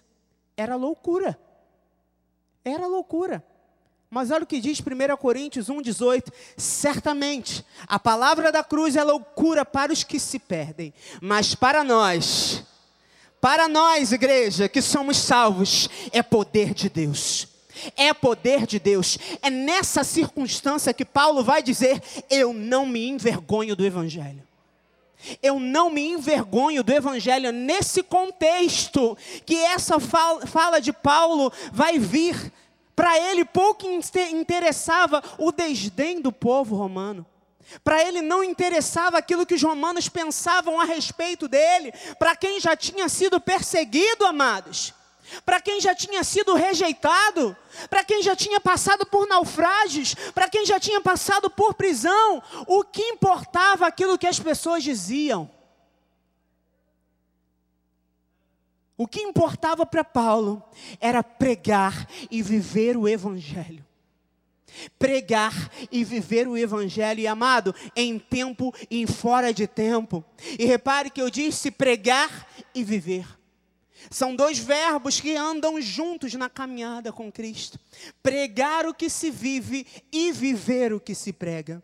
Era 0.57 0.75
loucura. 0.75 1.39
Era 2.65 2.89
loucura. 2.89 3.45
Mas 4.15 4.31
olha 4.31 4.45
o 4.45 4.47
que 4.47 4.61
diz 4.61 4.79
1 4.79 5.17
Coríntios 5.17 5.67
1,18: 5.67 6.33
certamente 6.57 7.67
a 7.85 7.99
palavra 7.99 8.53
da 8.53 8.63
cruz 8.63 8.95
é 8.95 9.03
loucura 9.03 9.65
para 9.65 9.93
os 9.93 10.05
que 10.05 10.21
se 10.21 10.39
perdem, 10.39 10.95
mas 11.21 11.57
para 11.57 11.83
nós, 11.83 12.63
para 13.41 13.67
nós, 13.67 14.13
igreja, 14.13 14.69
que 14.69 14.81
somos 14.81 15.17
salvos, 15.17 15.91
é 16.13 16.23
poder 16.23 16.73
de 16.73 16.89
Deus. 16.89 17.49
É 17.97 18.15
poder 18.15 18.69
de 18.69 18.79
Deus. 18.79 19.19
É 19.43 19.51
nessa 19.51 20.05
circunstância 20.05 20.95
que 20.95 21.05
Paulo 21.05 21.43
vai 21.43 21.61
dizer: 21.61 22.01
Eu 22.31 22.53
não 22.53 22.87
me 22.87 23.09
envergonho 23.09 23.75
do 23.75 23.85
Evangelho. 23.85 24.45
Eu 25.43 25.59
não 25.59 25.91
me 25.91 26.07
envergonho 26.07 26.85
do 26.85 26.93
Evangelho 26.93 27.51
nesse 27.51 28.01
contexto 28.01 29.19
que 29.45 29.57
essa 29.57 29.99
fala, 29.99 30.81
de 30.81 30.93
Paulo 30.93 31.53
vai 31.73 31.99
vir 31.99 32.53
para 32.95 33.19
ele 33.19 33.45
pouco 33.45 33.87
interessava 34.31 35.23
o 35.39 35.51
desdém 35.51 36.21
do 36.21 36.33
povo 36.33 36.77
romano. 36.77 37.27
Para 37.83 38.03
ele 38.03 38.21
não 38.21 38.45
interessava 38.45 39.19
aquilo 39.19 39.47
que 39.47 39.55
os 39.55 39.63
romanos 39.63 40.09
pensavam 40.09 40.79
a 40.81 40.85
respeito 40.85 41.49
dele. 41.49 41.93
Para 42.19 42.37
quem 42.37 42.61
já 42.61 42.77
tinha 42.77 43.09
sido 43.09 43.41
perseguido, 43.41 44.27
amados. 44.27 44.93
Para 45.45 45.61
quem 45.61 45.81
já 45.81 45.95
tinha 45.95 46.23
sido 46.23 46.55
rejeitado, 46.55 47.57
para 47.89 48.05
quem 48.05 48.23
já 48.23 48.37
tinha 48.37 48.61
passado 48.61 49.07
por 49.07 49.27
naufrágios, 49.27 50.15
para 50.35 50.49
quem 50.49 50.67
já 50.67 50.79
tinha 50.79 51.01
passado 51.01 51.49
por 51.51 51.75
prisão, 51.75 52.43
o 52.67 52.85
que 52.85 53.03
importava 53.03 53.87
aquilo 53.87 54.19
que 54.19 54.27
as 54.27 54.39
pessoas 54.39 54.85
diziam? 54.85 55.51
O 59.05 59.07
que 59.07 59.21
importava 59.21 59.85
para 59.85 60.03
Paulo 60.03 60.63
era 60.99 61.23
pregar 61.23 62.09
e 62.31 62.41
viver 62.41 62.97
o 62.97 63.07
Evangelho. 63.07 63.85
Pregar 64.99 65.71
e 65.93 66.03
viver 66.03 66.49
o 66.49 66.57
Evangelho, 66.57 67.21
e 67.21 67.27
amado, 67.27 67.75
em 67.95 68.19
tempo 68.19 68.75
e 68.91 69.07
fora 69.07 69.53
de 69.53 69.67
tempo. 69.67 70.25
E 70.59 70.65
repare 70.65 71.11
que 71.11 71.21
eu 71.21 71.29
disse 71.29 71.71
pregar 71.71 72.49
e 72.75 72.83
viver. 72.83 73.27
São 74.11 74.35
dois 74.35 74.59
verbos 74.59 75.21
que 75.21 75.37
andam 75.37 75.79
juntos 75.83 76.33
na 76.33 76.49
caminhada 76.49 77.13
com 77.13 77.31
Cristo: 77.31 77.79
pregar 78.23 78.87
o 78.87 78.95
que 78.95 79.11
se 79.11 79.31
vive 79.31 79.87
e 80.11 80.33
viver 80.33 80.95
o 80.95 80.99
que 81.01 81.15
se 81.15 81.31
prega. 81.31 81.83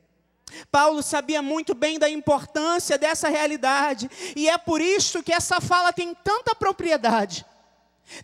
Paulo 0.70 1.02
sabia 1.02 1.42
muito 1.42 1.74
bem 1.74 1.98
da 1.98 2.08
importância 2.08 2.96
dessa 2.98 3.28
realidade, 3.28 4.10
e 4.36 4.48
é 4.48 4.56
por 4.58 4.80
isso 4.80 5.22
que 5.22 5.32
essa 5.32 5.60
fala 5.60 5.92
tem 5.92 6.14
tanta 6.14 6.54
propriedade, 6.54 7.44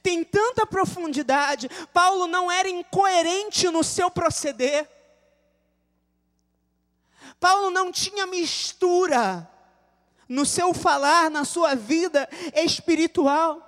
tem 0.03 0.25
tanta 0.25 0.67
profundidade. 0.67 1.69
Paulo 1.93 2.27
não 2.27 2.51
era 2.51 2.69
incoerente 2.69 3.69
no 3.69 3.85
seu 3.85 4.11
proceder, 4.11 4.89
Paulo 7.39 7.71
não 7.71 7.93
tinha 7.93 8.27
mistura 8.27 9.49
no 10.29 10.45
seu 10.45 10.75
falar, 10.75 11.31
na 11.31 11.45
sua 11.45 11.75
vida 11.75 12.29
espiritual. 12.55 13.66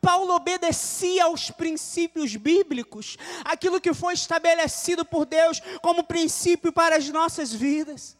Paulo 0.00 0.34
obedecia 0.34 1.24
aos 1.24 1.50
princípios 1.50 2.36
bíblicos, 2.36 3.16
aquilo 3.44 3.80
que 3.80 3.92
foi 3.92 4.14
estabelecido 4.14 5.04
por 5.04 5.26
Deus 5.26 5.60
como 5.82 6.04
princípio 6.04 6.72
para 6.72 6.96
as 6.96 7.08
nossas 7.08 7.52
vidas. 7.52 8.16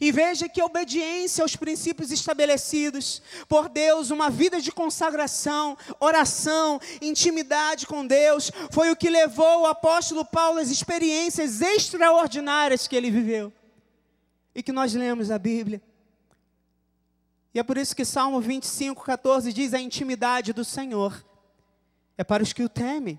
E 0.00 0.12
veja 0.12 0.48
que 0.48 0.60
a 0.60 0.66
obediência 0.66 1.42
aos 1.42 1.56
princípios 1.56 2.10
estabelecidos 2.10 3.22
por 3.48 3.68
Deus, 3.68 4.10
uma 4.10 4.28
vida 4.28 4.60
de 4.60 4.70
consagração, 4.70 5.76
oração, 5.98 6.78
intimidade 7.00 7.86
com 7.86 8.06
Deus, 8.06 8.50
foi 8.70 8.90
o 8.90 8.96
que 8.96 9.08
levou 9.08 9.62
o 9.62 9.66
apóstolo 9.66 10.24
Paulo 10.24 10.58
às 10.58 10.68
experiências 10.68 11.62
extraordinárias 11.62 12.86
que 12.86 12.94
ele 12.94 13.10
viveu 13.10 13.50
e 14.54 14.62
que 14.62 14.72
nós 14.72 14.92
lemos 14.92 15.30
na 15.30 15.38
Bíblia. 15.38 15.80
E 17.52 17.58
é 17.58 17.62
por 17.62 17.76
isso 17.76 17.96
que 17.96 18.04
Salmo 18.04 18.40
25, 18.40 19.04
14 19.04 19.52
diz: 19.52 19.74
a 19.74 19.80
intimidade 19.80 20.52
do 20.52 20.64
Senhor 20.64 21.24
é 22.16 22.24
para 22.24 22.42
os 22.42 22.52
que 22.52 22.62
o 22.62 22.68
temem, 22.68 23.18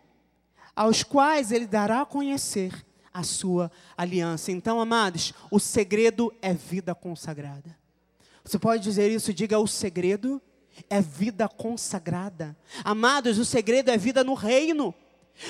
aos 0.76 1.04
quais 1.04 1.52
ele 1.52 1.68
dará 1.68 2.02
a 2.02 2.06
conhecer 2.06 2.86
a 3.14 3.24
sua 3.24 3.72
aliança. 3.98 4.52
Então, 4.52 4.80
amados, 4.80 5.34
o 5.50 5.60
segredo 5.60 6.34
é 6.42 6.54
vida 6.54 6.96
consagrada. 6.96 7.78
Você 8.44 8.58
pode 8.58 8.84
dizer 8.84 9.12
isso, 9.12 9.34
diga: 9.34 9.60
o 9.60 9.68
segredo 9.68 10.42
é 10.90 11.02
vida 11.02 11.48
consagrada. 11.50 12.56
Amados, 12.84 13.38
o 13.38 13.46
segredo 13.46 13.90
é 13.92 13.98
vida 13.98 14.24
no 14.24 14.34
reino. 14.34 14.94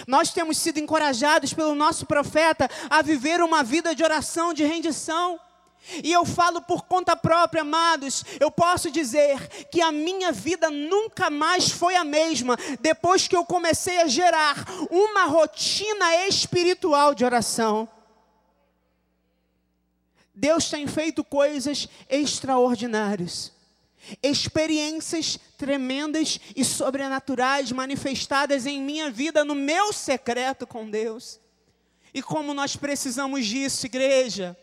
Nós 0.08 0.32
temos 0.32 0.58
sido 0.58 0.80
encorajados 0.80 1.54
pelo 1.54 1.76
nosso 1.76 2.06
profeta 2.06 2.70
a 2.90 3.02
viver 3.02 3.42
uma 3.42 3.64
vida 3.64 3.94
de 3.94 4.04
oração, 4.04 4.54
de 4.54 4.64
rendição. 4.64 5.40
E 6.04 6.12
eu 6.12 6.26
falo 6.26 6.62
por 6.62 6.84
conta 6.84 7.16
própria, 7.16 7.64
amados, 7.64 8.24
eu 8.40 8.52
posso 8.52 8.92
dizer 8.92 9.48
que 9.70 9.82
a 9.82 9.92
minha 9.92 10.32
vida 10.32 10.70
nunca 10.70 11.30
mais 11.30 11.70
foi 11.72 11.96
a 11.96 12.04
mesma 12.04 12.56
depois 12.80 13.28
que 13.28 13.36
eu 13.36 13.44
comecei 13.44 14.00
a 14.02 14.08
gerar 14.08 14.64
uma 14.90 15.26
rotina 15.26 16.28
espiritual 16.28 17.16
de 17.16 17.26
oração. 17.26 17.90
Deus 20.34 20.70
tem 20.70 20.88
feito 20.88 21.24
coisas 21.24 21.90
extraordinárias, 22.10 23.52
experiências 24.24 25.38
tremendas 25.58 26.40
e 26.56 26.64
sobrenaturais 26.64 27.72
manifestadas 27.72 28.66
em 28.66 28.82
minha 28.82 29.12
vida, 29.12 29.44
no 29.44 29.56
meu 29.56 29.92
secreto 29.92 30.66
com 30.66 30.90
Deus. 30.90 31.40
E 32.14 32.22
como 32.22 32.54
nós 32.54 32.76
precisamos 32.76 33.46
disso, 33.46 33.86
igreja. 33.86 34.58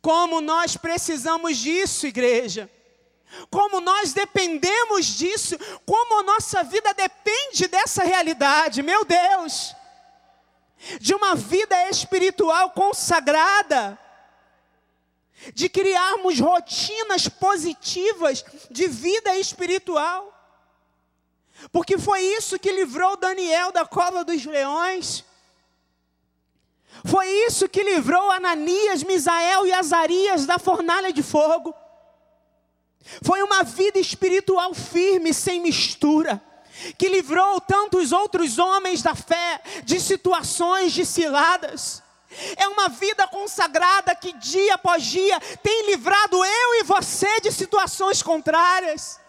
Como 0.00 0.40
nós 0.40 0.76
precisamos 0.76 1.56
disso, 1.56 2.06
igreja. 2.06 2.70
Como 3.50 3.80
nós 3.80 4.12
dependemos 4.12 5.06
disso, 5.06 5.56
como 5.84 6.20
a 6.20 6.22
nossa 6.22 6.62
vida 6.62 6.92
depende 6.94 7.66
dessa 7.66 8.04
realidade, 8.04 8.82
meu 8.82 9.04
Deus, 9.04 9.74
de 11.00 11.14
uma 11.14 11.34
vida 11.34 11.88
espiritual 11.88 12.70
consagrada, 12.70 13.98
de 15.52 15.68
criarmos 15.68 16.38
rotinas 16.38 17.28
positivas 17.28 18.44
de 18.70 18.86
vida 18.86 19.36
espiritual, 19.36 20.30
porque 21.72 21.98
foi 21.98 22.20
isso 22.20 22.58
que 22.58 22.70
livrou 22.70 23.16
Daniel 23.16 23.72
da 23.72 23.84
cova 23.86 24.24
dos 24.24 24.44
leões. 24.44 25.24
Foi 27.04 27.26
isso 27.46 27.68
que 27.68 27.82
livrou 27.82 28.30
Ananias, 28.30 29.02
Misael 29.02 29.66
e 29.66 29.72
Azarias 29.72 30.46
da 30.46 30.58
fornalha 30.58 31.12
de 31.12 31.22
fogo. 31.22 31.74
Foi 33.22 33.42
uma 33.42 33.62
vida 33.62 33.98
espiritual 33.98 34.72
firme, 34.72 35.34
sem 35.34 35.60
mistura, 35.60 36.42
que 36.96 37.08
livrou 37.08 37.60
tantos 37.60 38.12
outros 38.12 38.58
homens 38.58 39.02
da 39.02 39.14
fé 39.14 39.60
de 39.84 40.00
situações 40.00 40.92
de 40.92 41.04
ciladas. 41.04 42.02
É 42.56 42.66
uma 42.66 42.88
vida 42.88 43.26
consagrada 43.28 44.14
que 44.14 44.32
dia 44.32 44.74
após 44.74 45.04
dia 45.04 45.38
tem 45.62 45.86
livrado 45.86 46.36
eu 46.44 46.74
e 46.80 46.82
você 46.82 47.40
de 47.40 47.52
situações 47.52 48.22
contrárias, 48.22 49.20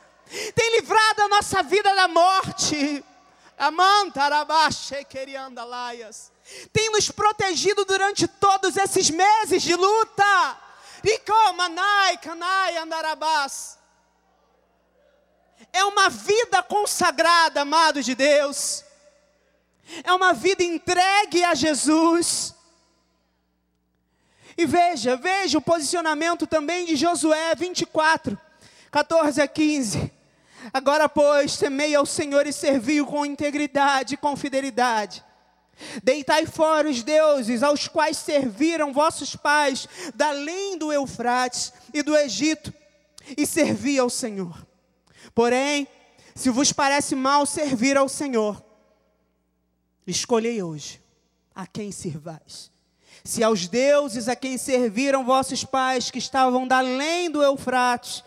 tem 0.56 0.78
livrado 0.78 1.22
a 1.24 1.28
nossa 1.28 1.62
vida 1.62 1.94
da 1.94 2.08
morte. 2.08 3.04
Tem 6.72 6.92
nos 6.92 7.10
protegido 7.10 7.86
durante 7.86 8.28
todos 8.28 8.78
esses 8.78 9.10
meses 9.10 9.64
de 9.64 9.76
luta. 9.76 10.58
É 15.72 15.84
uma 15.86 16.10
vida 16.10 16.62
consagrada, 16.64 17.62
amados 17.62 18.06
de 18.06 18.16
Deus. 18.16 18.84
É 20.04 20.12
uma 20.14 20.34
vida 20.34 20.64
entregue 20.64 21.44
a 21.44 21.54
Jesus. 21.54 22.54
E 24.58 24.66
veja, 24.66 25.18
veja 25.18 25.58
o 25.58 25.62
posicionamento 25.62 26.48
também 26.48 26.86
de 26.86 26.96
Josué 26.96 27.54
24, 27.56 28.40
14 28.90 29.42
a 29.42 29.48
15. 29.48 30.15
Agora, 30.74 31.08
pois, 31.08 31.58
temei 31.58 31.96
ao 31.96 32.06
Senhor 32.06 32.48
e 32.48 32.54
servi-o 32.54 33.06
com 33.06 33.26
integridade 33.26 34.16
e 34.16 34.18
com 34.18 34.36
fidelidade 34.36 35.24
Deitai 36.04 36.46
fora 36.46 36.90
os 36.90 37.04
deuses 37.04 37.62
aos 37.62 37.88
quais 37.88 38.18
serviram 38.18 38.94
vossos 38.94 39.36
pais, 39.36 39.88
da 40.14 40.30
além 40.30 40.78
do 40.78 40.92
Eufrates 40.92 41.74
e 41.94 42.02
do 42.02 42.16
Egito, 42.16 42.74
e 43.38 43.46
servi 43.46 44.00
ao 44.00 44.10
Senhor. 44.10 44.66
Porém, 45.34 45.88
se 46.34 46.50
vos 46.50 46.72
parece 46.72 47.16
mal 47.16 47.46
servir 47.46 47.98
ao 47.98 48.08
Senhor, 48.08 48.64
escolhei 50.08 50.62
hoje 50.62 51.02
a 51.54 51.66
quem 51.66 51.92
sirvais. 51.92 52.72
Se 53.24 53.44
aos 53.44 53.68
deuses 53.68 54.28
a 54.28 54.36
quem 54.36 54.58
serviram 54.58 55.26
vossos 55.26 55.64
pais, 55.64 56.12
que 56.12 56.20
estavam 56.20 56.68
da 56.68 56.78
além 56.78 57.30
do 57.30 57.42
Eufrates, 57.42 58.24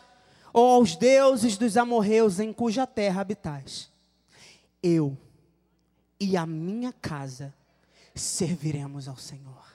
ou 0.53 0.75
aos 0.75 0.97
deuses 0.97 1.57
dos 1.57 1.77
amorreus 1.77 2.41
em 2.41 2.53
cuja 2.53 2.87
terra 2.87 3.21
habitais. 3.21 3.91
Eu 4.83 5.17
e 6.21 6.37
a 6.37 6.47
minha 6.47 6.93
casa 6.93 7.55
serviremos 8.15 9.09
ao 9.09 9.17
Senhor. 9.17 9.67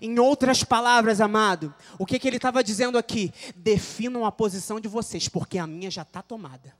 Em 0.00 0.18
outras 0.18 0.62
palavras, 0.62 1.20
amado, 1.20 1.74
o 1.98 2.06
que, 2.06 2.18
que 2.18 2.28
ele 2.28 2.36
estava 2.36 2.62
dizendo 2.62 2.96
aqui? 2.96 3.32
Definam 3.56 4.24
a 4.24 4.32
posição 4.32 4.80
de 4.80 4.88
vocês, 4.88 5.28
porque 5.28 5.58
a 5.58 5.66
minha 5.66 5.90
já 5.90 6.02
está 6.02 6.22
tomada. 6.22 6.74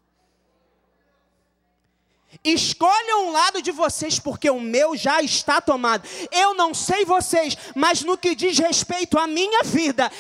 Escolham 2.44 3.28
um 3.28 3.32
lado 3.32 3.60
de 3.60 3.70
vocês, 3.70 4.18
porque 4.18 4.48
o 4.48 4.60
meu 4.60 4.96
já 4.96 5.22
está 5.22 5.60
tomado. 5.60 6.08
Eu 6.30 6.54
não 6.54 6.72
sei 6.72 7.04
vocês, 7.04 7.56
mas 7.74 8.02
no 8.02 8.16
que 8.16 8.34
diz 8.34 8.58
respeito 8.58 9.18
à 9.18 9.26
minha 9.26 9.62
vida, 9.62 10.10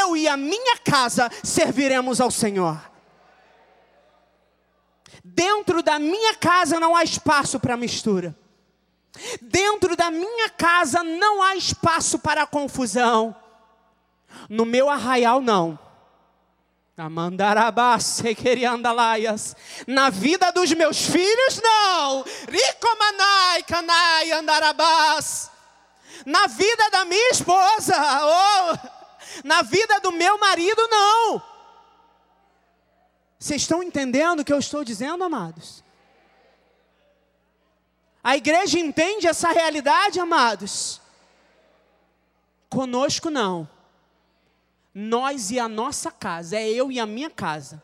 eu 0.00 0.16
e 0.16 0.26
a 0.26 0.36
minha 0.36 0.78
casa 0.78 1.30
serviremos 1.42 2.20
ao 2.20 2.30
Senhor. 2.30 2.80
Dentro 5.22 5.82
da 5.82 5.98
minha 5.98 6.34
casa 6.34 6.80
não 6.80 6.96
há 6.96 7.04
espaço 7.04 7.60
para 7.60 7.76
mistura. 7.76 8.36
Dentro 9.40 9.96
da 9.96 10.10
minha 10.10 10.48
casa 10.50 11.02
não 11.04 11.42
há 11.42 11.54
espaço 11.54 12.18
para 12.18 12.46
confusão. 12.46 13.36
No 14.48 14.64
meu 14.64 14.88
arraial, 14.88 15.40
não. 15.40 15.78
Na 19.86 20.10
vida 20.10 20.50
dos 20.50 20.72
meus 20.72 21.06
filhos, 21.06 21.60
não. 21.62 22.24
Ricomanai, 22.48 23.62
canai, 23.62 24.32
andarabás. 24.32 25.48
Na 26.26 26.48
vida 26.48 26.90
da 26.90 27.04
minha 27.04 27.30
esposa, 27.30 27.94
oh, 28.24 28.78
na 29.44 29.62
vida 29.62 30.00
do 30.00 30.10
meu 30.10 30.38
marido, 30.38 30.88
não. 30.88 31.40
Vocês 33.38 33.62
estão 33.62 33.80
entendendo 33.80 34.40
o 34.40 34.44
que 34.44 34.52
eu 34.52 34.58
estou 34.58 34.82
dizendo, 34.82 35.22
amados? 35.22 35.84
A 38.24 38.36
igreja 38.36 38.76
entende 38.76 39.28
essa 39.28 39.52
realidade, 39.52 40.18
amados? 40.18 41.00
Conosco 42.68 43.30
não 43.30 43.77
nós 45.00 45.52
e 45.52 45.60
a 45.60 45.68
nossa 45.68 46.10
casa, 46.10 46.56
é 46.56 46.68
eu 46.68 46.90
e 46.90 46.98
a 46.98 47.06
minha 47.06 47.30
casa. 47.30 47.80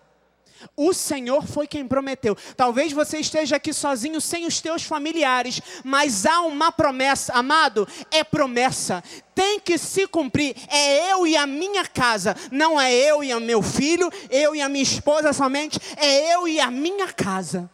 O 0.76 0.92
Senhor 0.92 1.46
foi 1.46 1.68
quem 1.68 1.86
prometeu. 1.86 2.36
Talvez 2.56 2.92
você 2.92 3.18
esteja 3.18 3.56
aqui 3.56 3.72
sozinho, 3.72 4.20
sem 4.20 4.46
os 4.46 4.60
teus 4.60 4.82
familiares, 4.82 5.60
mas 5.84 6.26
há 6.26 6.40
uma 6.40 6.72
promessa, 6.72 7.32
amado, 7.34 7.86
é 8.10 8.24
promessa, 8.24 9.00
tem 9.32 9.60
que 9.60 9.78
se 9.78 10.08
cumprir. 10.08 10.56
É 10.68 11.12
eu 11.12 11.24
e 11.24 11.36
a 11.36 11.46
minha 11.46 11.86
casa, 11.86 12.34
não 12.50 12.80
é 12.80 12.92
eu 12.92 13.22
e 13.22 13.32
o 13.32 13.40
meu 13.40 13.62
filho, 13.62 14.10
eu 14.28 14.56
e 14.56 14.60
a 14.60 14.68
minha 14.68 14.82
esposa 14.82 15.32
somente, 15.32 15.78
é 15.96 16.34
eu 16.34 16.48
e 16.48 16.58
a 16.58 16.68
minha 16.68 17.12
casa. 17.12 17.70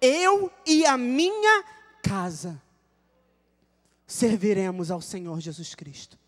Eu 0.00 0.50
e 0.64 0.86
a 0.86 0.96
minha 0.96 1.64
casa 2.02 2.62
serviremos 4.06 4.90
ao 4.90 5.02
Senhor 5.02 5.38
Jesus 5.40 5.74
Cristo. 5.74 6.23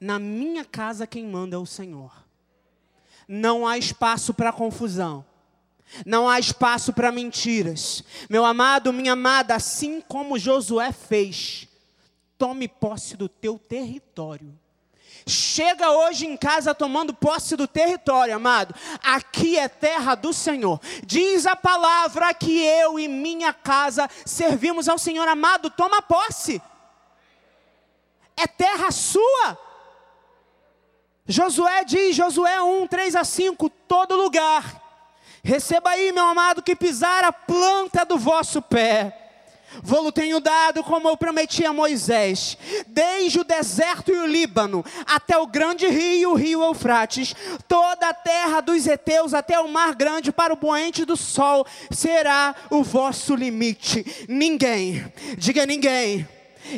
Na 0.00 0.18
minha 0.18 0.64
casa 0.64 1.06
quem 1.06 1.26
manda 1.26 1.56
é 1.56 1.58
o 1.58 1.66
Senhor. 1.66 2.10
Não 3.28 3.66
há 3.66 3.76
espaço 3.76 4.32
para 4.32 4.52
confusão. 4.52 5.24
Não 6.06 6.28
há 6.28 6.38
espaço 6.38 6.92
para 6.92 7.12
mentiras. 7.12 8.02
Meu 8.28 8.44
amado, 8.44 8.92
minha 8.92 9.12
amada, 9.12 9.54
assim 9.54 10.00
como 10.00 10.38
Josué 10.38 10.92
fez, 10.92 11.68
tome 12.38 12.66
posse 12.66 13.16
do 13.16 13.28
teu 13.28 13.58
território. 13.58 14.58
Chega 15.26 15.90
hoje 15.90 16.26
em 16.26 16.36
casa 16.36 16.74
tomando 16.74 17.12
posse 17.12 17.54
do 17.54 17.68
território, 17.68 18.34
amado. 18.34 18.74
Aqui 19.02 19.58
é 19.58 19.68
terra 19.68 20.14
do 20.14 20.32
Senhor. 20.32 20.80
Diz 21.04 21.46
a 21.46 21.54
palavra 21.54 22.32
que 22.32 22.62
eu 22.62 22.98
e 22.98 23.06
minha 23.06 23.52
casa 23.52 24.08
servimos 24.24 24.88
ao 24.88 24.96
Senhor, 24.96 25.28
amado. 25.28 25.70
Toma 25.70 26.00
posse. 26.00 26.62
É 28.36 28.46
terra 28.46 28.90
sua. 28.90 29.69
Josué 31.30 31.84
diz, 31.84 32.16
Josué 32.16 32.60
1, 32.60 32.88
3 32.88 33.14
a 33.14 33.22
5, 33.22 33.70
todo 33.86 34.16
lugar. 34.16 34.82
Receba 35.44 35.90
aí, 35.90 36.10
meu 36.10 36.26
amado, 36.26 36.60
que 36.60 36.74
pisar 36.74 37.22
a 37.22 37.32
planta 37.32 38.04
do 38.04 38.18
vosso 38.18 38.60
pé. 38.60 39.16
Vou-lo 39.80 40.10
tenho 40.10 40.40
dado, 40.40 40.82
como 40.82 41.08
eu 41.08 41.16
prometi 41.16 41.64
a 41.64 41.72
Moisés, 41.72 42.58
desde 42.88 43.38
o 43.38 43.44
deserto 43.44 44.10
e 44.10 44.18
o 44.18 44.26
Líbano, 44.26 44.84
até 45.06 45.38
o 45.38 45.46
grande 45.46 45.86
rio, 45.86 46.32
o 46.32 46.34
rio 46.34 46.64
Eufrates, 46.64 47.32
toda 47.68 48.08
a 48.08 48.14
terra 48.14 48.60
dos 48.60 48.88
heteus, 48.88 49.32
até 49.32 49.60
o 49.60 49.68
mar 49.68 49.94
grande, 49.94 50.32
para 50.32 50.52
o 50.52 50.56
poente 50.56 51.04
do 51.04 51.16
sol, 51.16 51.64
será 51.92 52.56
o 52.68 52.82
vosso 52.82 53.36
limite. 53.36 54.26
Ninguém, 54.28 55.04
diga 55.38 55.64
ninguém 55.64 56.26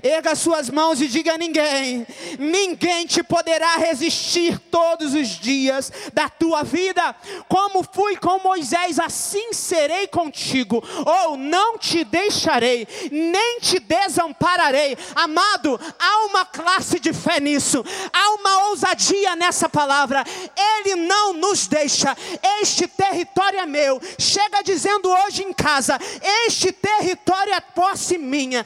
Erga 0.02 0.34
suas 0.34 0.70
mãos 0.70 1.00
e 1.00 1.08
diga 1.08 1.34
a 1.34 1.38
ninguém: 1.38 2.06
ninguém 2.38 3.06
te 3.06 3.22
poderá 3.22 3.76
resistir 3.76 4.58
todos 4.70 5.14
os 5.14 5.28
dias 5.28 5.92
da 6.12 6.28
tua 6.28 6.62
vida. 6.62 7.14
Como 7.48 7.82
fui 7.92 8.16
com 8.16 8.38
Moisés, 8.38 8.98
assim 8.98 9.52
serei 9.52 10.06
contigo. 10.06 10.82
Ou 11.04 11.36
não 11.36 11.76
te 11.78 12.04
deixarei, 12.04 12.86
nem 13.10 13.60
te 13.60 13.78
desampararei. 13.78 14.96
Amado, 15.14 15.78
há 15.98 16.26
uma 16.26 16.44
classe 16.44 16.98
de 16.98 17.12
fé 17.12 17.40
nisso, 17.40 17.84
há 18.12 18.30
uma 18.34 18.68
ousadia 18.68 19.36
nessa 19.36 19.68
palavra. 19.68 20.24
Ele 20.56 20.96
não 20.96 21.32
nos 21.34 21.66
deixa. 21.66 22.16
Este 22.60 22.86
território 22.86 23.60
é 23.60 23.66
meu. 23.66 24.00
Chega 24.18 24.62
dizendo 24.62 25.10
hoje 25.10 25.42
em 25.42 25.52
casa: 25.52 25.98
este 26.46 26.72
território 26.72 27.52
é 27.52 27.60
posse 27.60 28.16
minha. 28.18 28.64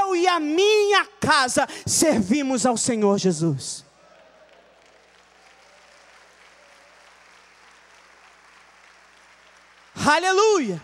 Eu 0.00 0.16
e 0.16 0.26
a 0.26 0.40
minha 0.44 1.06
casa 1.20 1.66
servimos 1.86 2.64
ao 2.66 2.76
Senhor 2.76 3.18
Jesus. 3.18 3.84
Aleluia! 10.06 10.80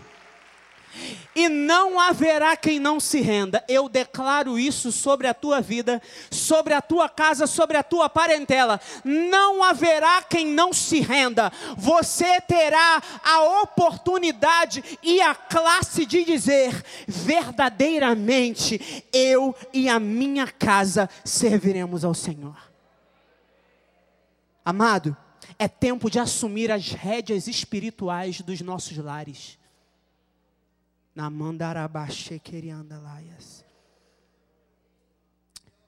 E 1.35 1.49
não 1.49 2.01
haverá 2.01 2.57
quem 2.57 2.79
não 2.79 2.99
se 2.99 3.21
renda. 3.21 3.65
Eu 3.69 3.89
declaro 3.89 4.59
isso 4.59 4.91
sobre 4.91 5.27
a 5.27 5.35
tua 5.35 5.61
vida, 5.61 6.03
sobre 6.31 6.75
a 6.75 6.83
tua 6.83 7.09
casa, 7.09 7.47
sobre 7.47 7.77
a 7.77 7.83
tua 7.83 8.09
parentela. 8.09 8.81
Não 9.05 9.63
haverá 9.63 10.23
quem 10.23 10.47
não 10.47 10.73
se 10.73 11.01
renda. 11.01 11.53
Você 11.77 12.41
terá 12.41 13.03
a 13.25 13.63
oportunidade 13.63 14.99
e 15.03 15.21
a 15.21 15.35
classe 15.35 16.05
de 16.05 16.25
dizer: 16.25 16.85
verdadeiramente, 17.07 19.05
eu 19.13 19.55
e 19.73 19.89
a 19.89 20.01
minha 20.01 20.47
casa 20.47 21.09
serviremos 21.25 22.05
ao 22.05 22.15
Senhor. 22.15 22.57
Amado, 24.65 25.17
é 25.59 25.69
tempo 25.69 26.11
de 26.11 26.19
assumir 26.19 26.71
as 26.71 26.93
rédeas 26.93 27.47
espirituais 27.47 28.41
dos 28.41 28.61
nossos 28.61 28.97
lares. 28.97 29.60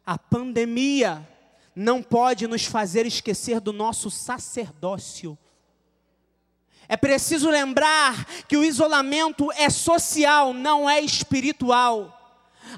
A 0.04 0.18
pandemia 0.18 1.26
não 1.74 2.02
pode 2.02 2.46
nos 2.46 2.64
fazer 2.64 3.06
esquecer 3.06 3.60
do 3.60 3.72
nosso 3.72 4.10
sacerdócio. 4.10 5.38
É 6.88 6.96
preciso 6.96 7.48
lembrar 7.48 8.26
que 8.48 8.56
o 8.56 8.64
isolamento 8.64 9.50
é 9.52 9.70
social, 9.70 10.52
não 10.52 10.90
é 10.90 11.00
espiritual. 11.00 12.18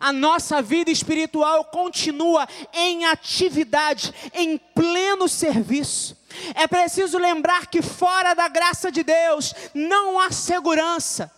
A 0.00 0.12
nossa 0.12 0.60
vida 0.60 0.90
espiritual 0.90 1.64
continua 1.64 2.46
em 2.72 3.06
atividade, 3.06 4.14
em 4.32 4.58
pleno 4.58 5.28
serviço. 5.28 6.16
É 6.54 6.66
preciso 6.66 7.16
lembrar 7.18 7.66
que 7.66 7.80
fora 7.80 8.34
da 8.34 8.48
graça 8.48 8.92
de 8.92 9.02
Deus 9.02 9.54
não 9.72 10.20
há 10.20 10.30
segurança 10.30 11.32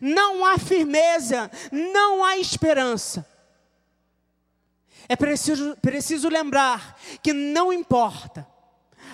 não 0.00 0.44
há 0.44 0.58
firmeza, 0.58 1.50
não 1.70 2.24
há 2.24 2.38
esperança. 2.38 3.26
É 5.08 5.16
preciso, 5.16 5.76
preciso 5.82 6.28
lembrar 6.28 6.98
que 7.22 7.32
não 7.32 7.72
importa 7.72 8.46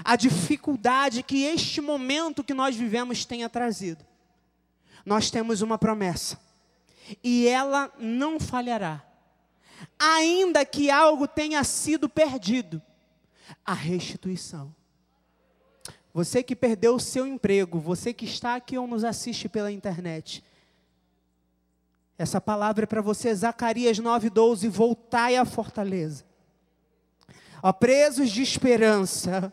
a 0.05 0.17
dificuldade 0.17 1.23
que 1.23 1.45
este 1.45 1.81
momento 1.81 2.45
que 2.45 2.55
nós 2.55 2.77
vivemos 2.77 3.25
tenha 3.25 3.49
trazido, 3.49 4.05
nós 5.05 5.31
temos 5.31 5.63
uma 5.63 5.79
promessa, 5.79 6.39
e 7.23 7.49
ela 7.49 7.93
não 7.99 8.39
falhará. 8.39 9.03
Ainda 9.99 10.65
que 10.65 10.91
algo 10.91 11.27
tenha 11.27 11.63
sido 11.65 12.09
perdido, 12.09 12.83
a 13.65 13.73
restituição. 13.73 14.75
Você 16.13 16.43
que 16.43 16.57
perdeu 16.57 16.97
o 16.97 17.01
seu 17.01 17.27
emprego, 17.27 17.79
você 17.79 18.13
que 18.13 18.25
está 18.25 18.57
aqui 18.57 18.77
ou 18.77 18.87
nos 18.87 19.05
assiste 19.05 19.49
pela 19.49 19.71
internet, 19.71 20.43
essa 22.19 22.41
palavra 22.41 22.83
é 22.83 22.87
para 22.87 23.01
você, 23.01 23.33
Zacarias 23.33 24.01
9,12: 24.01 24.69
voltai 24.69 25.37
à 25.37 25.45
fortaleza. 25.45 26.25
Ó, 27.63 27.73
presos 27.73 28.31
de 28.31 28.43
esperança, 28.43 29.53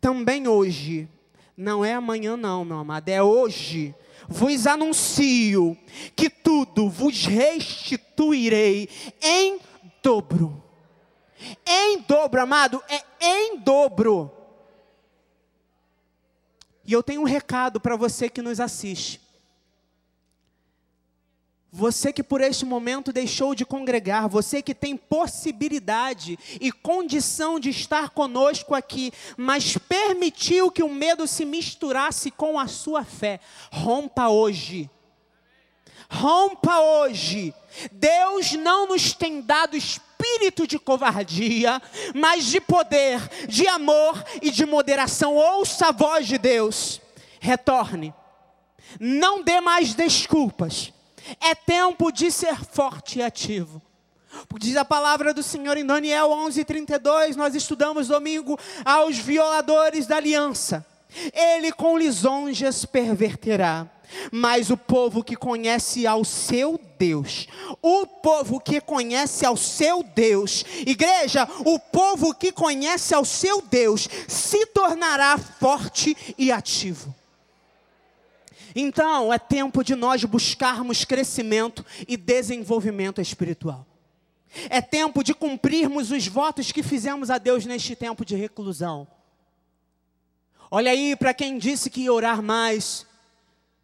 também 0.00 0.46
hoje, 0.46 1.08
não 1.56 1.84
é 1.84 1.94
amanhã, 1.94 2.36
não, 2.36 2.64
meu 2.64 2.78
amado, 2.78 3.08
é 3.08 3.22
hoje. 3.22 3.94
Vos 4.28 4.66
anuncio 4.66 5.76
que 6.14 6.30
tudo 6.30 6.88
vos 6.88 7.24
restituirei 7.24 8.88
em 9.20 9.58
dobro. 10.02 10.62
Em 11.66 12.00
dobro, 12.02 12.40
amado, 12.40 12.82
é 12.88 13.02
em 13.20 13.58
dobro. 13.58 14.30
E 16.84 16.92
eu 16.92 17.02
tenho 17.02 17.22
um 17.22 17.24
recado 17.24 17.80
para 17.80 17.96
você 17.96 18.28
que 18.28 18.42
nos 18.42 18.60
assiste. 18.60 19.19
Você 21.72 22.12
que 22.12 22.22
por 22.22 22.40
este 22.40 22.64
momento 22.64 23.12
deixou 23.12 23.54
de 23.54 23.64
congregar, 23.64 24.28
você 24.28 24.60
que 24.60 24.74
tem 24.74 24.96
possibilidade 24.96 26.36
e 26.60 26.72
condição 26.72 27.60
de 27.60 27.70
estar 27.70 28.10
conosco 28.10 28.74
aqui, 28.74 29.12
mas 29.36 29.78
permitiu 29.78 30.68
que 30.70 30.82
o 30.82 30.88
medo 30.88 31.28
se 31.28 31.44
misturasse 31.44 32.28
com 32.32 32.58
a 32.58 32.66
sua 32.66 33.04
fé, 33.04 33.38
rompa 33.70 34.28
hoje. 34.28 34.90
Rompa 36.10 36.80
hoje. 36.80 37.54
Deus 37.92 38.52
não 38.54 38.88
nos 38.88 39.12
tem 39.12 39.40
dado 39.40 39.76
espírito 39.76 40.66
de 40.66 40.76
covardia, 40.76 41.80
mas 42.16 42.46
de 42.46 42.60
poder, 42.60 43.20
de 43.46 43.68
amor 43.68 44.20
e 44.42 44.50
de 44.50 44.66
moderação. 44.66 45.36
Ouça 45.36 45.90
a 45.90 45.92
voz 45.92 46.26
de 46.26 46.36
Deus. 46.36 47.00
Retorne. 47.38 48.12
Não 48.98 49.40
dê 49.44 49.60
mais 49.60 49.94
desculpas 49.94 50.92
é 51.40 51.54
tempo 51.54 52.10
de 52.10 52.30
ser 52.30 52.56
forte 52.64 53.18
e 53.18 53.22
ativo. 53.22 53.82
Diz 54.58 54.76
a 54.76 54.84
palavra 54.84 55.34
do 55.34 55.42
Senhor 55.42 55.76
em 55.76 55.84
Daniel 55.84 56.30
11:32, 56.30 57.36
nós 57.36 57.54
estudamos 57.54 58.08
domingo 58.08 58.58
aos 58.84 59.18
violadores 59.18 60.06
da 60.06 60.16
aliança. 60.16 60.86
Ele 61.32 61.72
com 61.72 61.98
lisonjas 61.98 62.84
perverterá. 62.84 63.88
Mas 64.32 64.70
o 64.70 64.76
povo 64.76 65.22
que 65.22 65.36
conhece 65.36 66.04
ao 66.04 66.24
seu 66.24 66.80
Deus, 66.98 67.46
o 67.80 68.04
povo 68.04 68.58
que 68.58 68.80
conhece 68.80 69.46
ao 69.46 69.56
seu 69.56 70.02
Deus, 70.02 70.64
igreja, 70.84 71.48
o 71.64 71.78
povo 71.78 72.34
que 72.34 72.50
conhece 72.50 73.14
ao 73.14 73.24
seu 73.24 73.62
Deus, 73.62 74.08
se 74.26 74.66
tornará 74.66 75.38
forte 75.38 76.16
e 76.36 76.50
ativo. 76.50 77.14
Então, 78.74 79.32
é 79.32 79.38
tempo 79.38 79.82
de 79.82 79.94
nós 79.94 80.24
buscarmos 80.24 81.04
crescimento 81.04 81.84
e 82.06 82.16
desenvolvimento 82.16 83.20
espiritual. 83.20 83.86
É 84.68 84.80
tempo 84.80 85.22
de 85.22 85.32
cumprirmos 85.32 86.10
os 86.10 86.26
votos 86.26 86.72
que 86.72 86.82
fizemos 86.82 87.30
a 87.30 87.38
Deus 87.38 87.64
neste 87.64 87.94
tempo 87.94 88.24
de 88.24 88.34
reclusão. 88.34 89.06
Olha 90.70 90.90
aí 90.90 91.16
para 91.16 91.34
quem 91.34 91.58
disse 91.58 91.90
que 91.90 92.02
ia 92.02 92.12
orar 92.12 92.42
mais, 92.42 93.06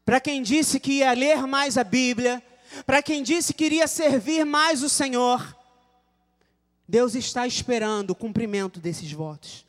para 0.05 0.21
quem 0.21 0.43
disse 0.43 0.79
que 0.79 0.99
ia 0.99 1.13
ler 1.13 1.47
mais 1.47 1.77
a 1.77 1.85
Bíblia, 1.85 2.43
para 2.85 3.03
quem 3.03 3.23
disse 3.23 3.55
que 3.55 3.65
iria 3.65 3.89
servir 3.89 4.45
mais 4.45 4.83
o 4.83 4.89
Senhor. 4.89 5.57
Deus 6.89 7.15
está 7.15 7.47
esperando 7.47 8.11
o 8.11 8.15
cumprimento 8.15 8.79
desses 8.79 9.11
votos. 9.11 9.67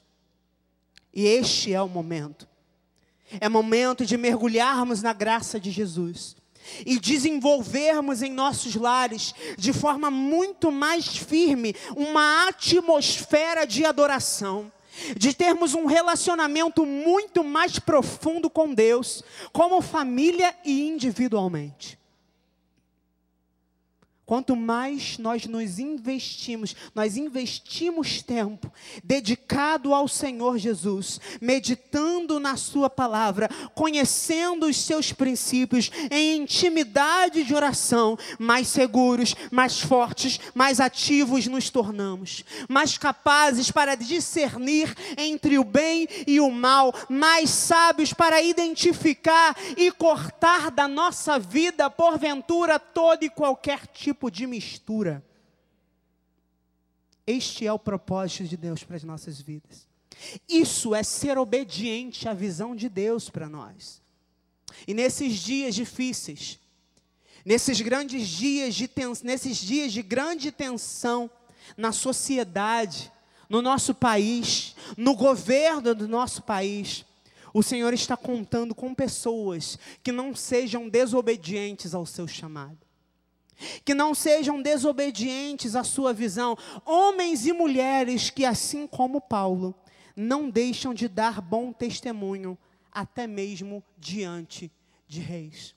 E 1.12 1.26
este 1.26 1.74
é 1.74 1.82
o 1.82 1.90
momento. 1.90 2.48
É 3.40 3.50
momento 3.50 4.06
de 4.06 4.18
mergulharmos 4.18 5.02
na 5.02 5.14
graça 5.14 5.60
de 5.60 5.72
Jesus 5.72 6.36
e 6.86 7.00
desenvolvermos 7.00 8.22
em 8.22 8.32
nossos 8.32 8.76
lares, 8.76 9.34
de 9.58 9.72
forma 9.72 10.12
muito 10.12 10.72
mais 10.72 11.18
firme, 11.18 11.76
uma 11.96 12.48
atmosfera 12.48 13.66
de 13.66 13.86
adoração. 13.86 14.72
De 15.16 15.32
termos 15.32 15.76
um 15.76 15.86
relacionamento 15.86 16.84
muito 16.84 17.44
mais 17.44 17.78
profundo 17.78 18.50
com 18.50 18.74
Deus, 18.74 19.24
como 19.54 19.80
família 19.80 20.56
e 20.66 20.88
individualmente. 20.88 21.97
Quanto 24.28 24.58
mais 24.58 25.18
nós 25.18 25.46
nos 25.46 25.80
investimos, 25.80 26.76
nós 26.94 27.16
investimos 27.16 28.22
tempo 28.22 28.70
dedicado 29.02 29.94
ao 29.94 30.06
Senhor 30.06 30.58
Jesus, 30.58 31.22
meditando 31.40 32.38
na 32.38 32.58
Sua 32.58 32.90
palavra, 32.90 33.50
conhecendo 33.74 34.66
os 34.66 34.76
seus 34.76 35.14
princípios, 35.14 35.90
em 36.12 36.42
intimidade 36.42 37.46
de 37.46 37.56
oração, 37.56 38.18
mais 38.38 38.68
seguros, 38.68 39.34
mais 39.50 39.80
fortes, 39.80 40.42
mais 40.54 40.82
ativos 40.82 41.48
nos 41.48 41.70
tornamos, 41.70 42.44
mais 42.68 42.98
capazes 42.98 43.72
para 43.72 43.96
discernir 43.96 44.94
entre 45.18 45.58
o 45.58 45.64
bem 45.64 46.06
e 46.28 46.42
o 46.42 46.52
mal, 46.52 46.94
mais 47.08 47.50
sábios 47.50 48.12
para 48.12 48.42
identificar 48.42 49.56
e 49.78 49.90
cortar 49.90 50.70
da 50.70 50.86
nossa 50.86 51.40
vida, 51.40 51.90
porventura, 51.90 52.78
todo 52.78 53.24
e 53.24 53.30
qualquer 53.30 53.88
tipo 53.88 54.17
tipo 54.18 54.32
de 54.32 54.48
mistura. 54.48 55.24
Este 57.26 57.68
é 57.68 57.72
o 57.72 57.78
propósito 57.78 58.46
de 58.46 58.58
Deus 58.58 58.84
para 58.84 58.96
as 58.96 59.04
nossas 59.04 59.40
vidas. 59.40 59.88
Isso 60.50 60.96
é 60.96 61.04
ser 61.04 61.38
obediente 61.38 62.28
à 62.28 62.34
visão 62.34 62.76
de 62.76 62.90
Deus 62.90 63.30
para 63.30 63.48
nós. 63.48 64.02
E 64.88 64.94
nesses 64.94 65.36
dias 65.36 65.76
difíceis, 65.76 66.60
nesses 67.46 67.80
grandes 67.80 68.28
dias 68.28 68.74
de 68.74 68.88
tens, 68.88 69.22
nesses 69.22 69.58
dias 69.58 69.94
de 69.94 70.02
grande 70.02 70.52
tensão 70.52 71.30
na 71.76 71.92
sociedade, 71.92 73.12
no 73.48 73.62
nosso 73.62 73.94
país, 73.94 74.76
no 74.98 75.16
governo 75.16 75.94
do 75.94 76.08
nosso 76.08 76.42
país, 76.42 77.06
o 77.54 77.62
Senhor 77.62 77.94
está 77.94 78.18
contando 78.18 78.74
com 78.74 78.96
pessoas 78.96 79.78
que 80.02 80.12
não 80.12 80.36
sejam 80.36 80.90
desobedientes 80.90 81.94
ao 81.94 82.06
seu 82.06 82.28
chamado 82.28 82.87
que 83.84 83.94
não 83.94 84.14
sejam 84.14 84.62
desobedientes 84.62 85.76
à 85.76 85.84
sua 85.84 86.14
visão, 86.14 86.58
homens 86.86 87.46
e 87.46 87.54
mulheres 87.54 88.30
que, 88.30 88.46
assim 88.46 88.88
como 88.88 89.22
Paulo, 89.22 89.76
não 90.16 90.50
deixam 90.50 90.94
de 90.94 91.08
dar 91.08 91.42
bom 91.42 91.72
testemunho, 91.72 92.58
até 92.92 93.28
mesmo 93.28 93.84
diante 93.98 94.72
de 95.08 95.20
reis. 95.20 95.76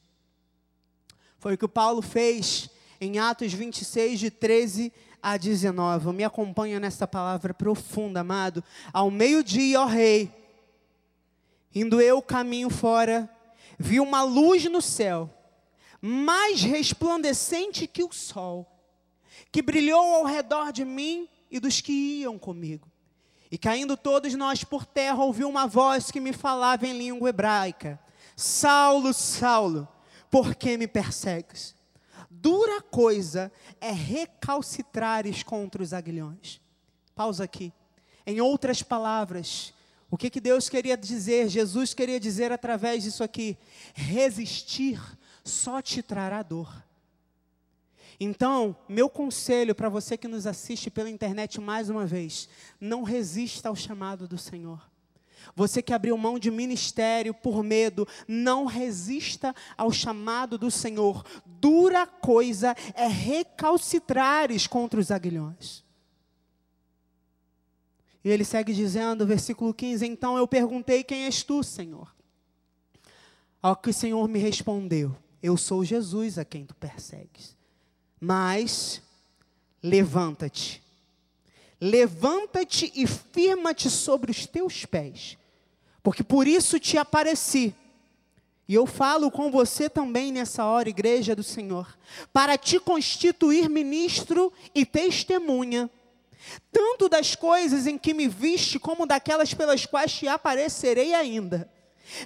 Foi 1.39 1.55
o 1.55 1.59
que 1.59 1.69
Paulo 1.69 2.03
fez 2.03 2.71
em 3.01 3.19
Atos 3.19 3.53
26, 3.53 4.21
de 4.21 4.31
13 4.31 4.93
a 5.23 5.37
19. 5.37 6.13
Me 6.13 6.25
acompanha 6.25 6.79
nessa 6.79 7.07
palavra 7.07 7.55
profunda, 7.55 8.21
amado. 8.21 8.63
Ao 8.93 9.11
meio-dia, 9.11 9.81
ó 9.81 9.87
rei, 9.87 10.31
indo 11.75 12.01
eu 12.01 12.21
caminho 12.21 12.69
fora, 12.69 13.29
vi 13.79 14.01
uma 14.01 14.23
luz 14.23 14.65
no 14.65 14.83
céu 14.83 15.31
mais 16.01 16.63
resplandecente 16.63 17.87
que 17.87 18.03
o 18.03 18.13
sol, 18.13 18.67
que 19.53 19.61
brilhou 19.61 20.15
ao 20.15 20.25
redor 20.25 20.73
de 20.73 20.85
mim 20.85 21.29
e 21.51 21.61
dos 21.61 21.81
que 21.81 21.93
iam 21.93 22.39
comigo. 22.39 22.91
E 23.51 23.59
caindo 23.59 23.97
todos 23.97 24.35
nós 24.35 24.63
por 24.63 24.87
terra, 24.87 25.23
ouvi 25.23 25.45
uma 25.45 25.67
voz 25.67 26.11
que 26.11 26.21
me 26.21 26.33
falava 26.33 26.87
em 26.87 26.97
língua 26.97 27.31
hebraica: 27.31 27.99
Saulo, 28.37 29.13
Saulo, 29.13 29.89
por 30.31 30.55
que 30.55 30.77
me 30.77 30.87
persegues? 30.87 31.75
Dura 32.31 32.81
coisa 32.81 33.53
é 33.81 33.91
recalcitrares 33.91 35.43
contra 35.43 35.83
os 35.83 35.93
aguilhões. 35.93 36.61
Pausa 37.15 37.45
aqui. 37.45 37.73
Em 38.25 38.41
outras 38.41 38.83
palavras, 38.83 39.75
o 40.11 40.17
que, 40.17 40.31
que 40.31 40.41
Deus 40.41 40.69
queria 40.69 40.97
dizer, 40.97 41.49
Jesus 41.49 41.93
queria 41.93 42.21
dizer 42.21 42.53
através 42.53 43.03
disso 43.03 43.25
aqui? 43.25 43.59
Resistir 43.93 45.01
só 45.51 45.83
te 45.83 46.03
trará 46.03 46.43
dor. 46.43 46.83
Então, 48.19 48.77
meu 48.89 49.09
conselho 49.09 49.75
para 49.75 49.89
você 49.89 50.17
que 50.17 50.29
nos 50.29 50.47
assiste 50.47 50.91
pela 50.91 51.09
internet 51.09 51.61
mais 51.61 51.89
uma 51.89 52.05
vez, 52.05 52.49
não 52.79 53.03
resista 53.03 53.69
ao 53.69 53.77
chamado 53.77 54.29
do 54.29 54.37
Senhor. 54.37 54.91
Você 55.55 55.81
que 55.81 55.93
abriu 55.93 56.17
mão 56.19 56.39
de 56.39 56.51
ministério 56.51 57.33
por 57.33 57.63
medo, 57.63 58.07
não 58.29 58.67
resista 58.67 59.55
ao 59.77 59.91
chamado 59.91 60.59
do 60.59 60.71
Senhor. 60.71 61.25
Dura 61.47 62.07
coisa 62.07 62.77
é 62.95 63.07
recalcitrares 63.07 64.67
contra 64.67 65.01
os 65.01 65.11
aguilhões. 65.11 65.83
E 68.23 68.29
ele 68.29 68.45
segue 68.45 68.75
dizendo, 68.75 69.27
versículo 69.27 69.73
15: 69.73 70.07
Então 70.07 70.37
eu 70.37 70.47
perguntei: 70.47 71.03
Quem 71.03 71.25
és 71.25 71.43
tu, 71.43 71.63
Senhor? 71.63 72.15
Ao 73.63 73.75
que 73.75 73.91
o 73.91 73.95
Senhor 73.95 74.29
me 74.29 74.39
respondeu: 74.39 75.17
Eu 75.43 75.57
sou 75.57 75.85
Jesus 75.85 76.39
a 76.39 76.45
quem 76.45 76.65
tu 76.67 76.75
persegues. 76.75 77.57
Mas 78.21 79.01
levanta-te. 79.83 80.83
Levanta-te 81.81 82.93
e 82.95 83.07
firma-te 83.07 83.89
sobre 83.89 84.31
os 84.31 84.47
teus 84.47 84.85
pés, 84.85 85.39
porque 86.03 86.23
por 86.23 86.47
isso 86.47 86.79
te 86.79 86.99
apareci. 86.99 87.75
E 88.69 88.75
eu 88.75 88.85
falo 88.85 89.31
com 89.31 89.51
você 89.51 89.89
também 89.89 90.31
nessa 90.31 90.65
hora, 90.67 90.91
igreja 90.91 91.35
do 91.35 91.43
Senhor, 91.43 91.97
para 92.35 92.59
te 92.59 92.79
constituir 92.79 93.71
ministro 93.71 94.53
e 94.75 94.85
testemunha, 94.85 95.89
tanto 96.71 97.09
das 97.09 97.35
coisas 97.35 97.87
em 97.87 97.97
que 97.97 98.13
me 98.13 98.29
viste, 98.29 98.79
como 98.79 99.07
daquelas 99.07 99.55
pelas 99.55 99.87
quais 99.87 100.13
te 100.13 100.29
aparecerei 100.29 101.15
ainda 101.15 101.69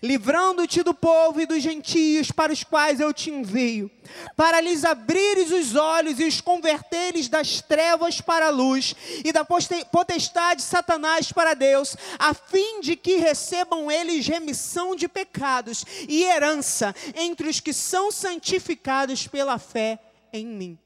livrando-te 0.02 0.82
do 0.82 0.94
povo 0.94 1.40
e 1.40 1.46
dos 1.46 1.62
gentios 1.62 2.30
para 2.30 2.52
os 2.52 2.64
quais 2.64 3.00
eu 3.00 3.12
te 3.12 3.30
envio, 3.30 3.90
para 4.36 4.60
lhes 4.60 4.84
abrires 4.84 5.50
os 5.50 5.74
olhos 5.74 6.18
e 6.20 6.24
os 6.24 6.40
converteres 6.40 7.28
das 7.28 7.60
trevas 7.60 8.20
para 8.20 8.46
a 8.46 8.50
luz 8.50 8.94
e 9.24 9.32
da 9.32 9.44
potestade 9.44 10.60
de 10.60 10.66
Satanás 10.66 11.32
para 11.32 11.54
Deus, 11.54 11.96
a 12.18 12.34
fim 12.34 12.80
de 12.80 12.96
que 12.96 13.16
recebam 13.16 13.90
eles 13.90 14.26
remissão 14.26 14.94
de 14.94 15.08
pecados 15.08 15.84
e 16.08 16.24
herança 16.24 16.94
entre 17.14 17.48
os 17.48 17.60
que 17.60 17.72
são 17.72 18.10
santificados 18.10 19.26
pela 19.26 19.58
fé 19.58 19.98
em 20.32 20.46
mim. 20.46 20.78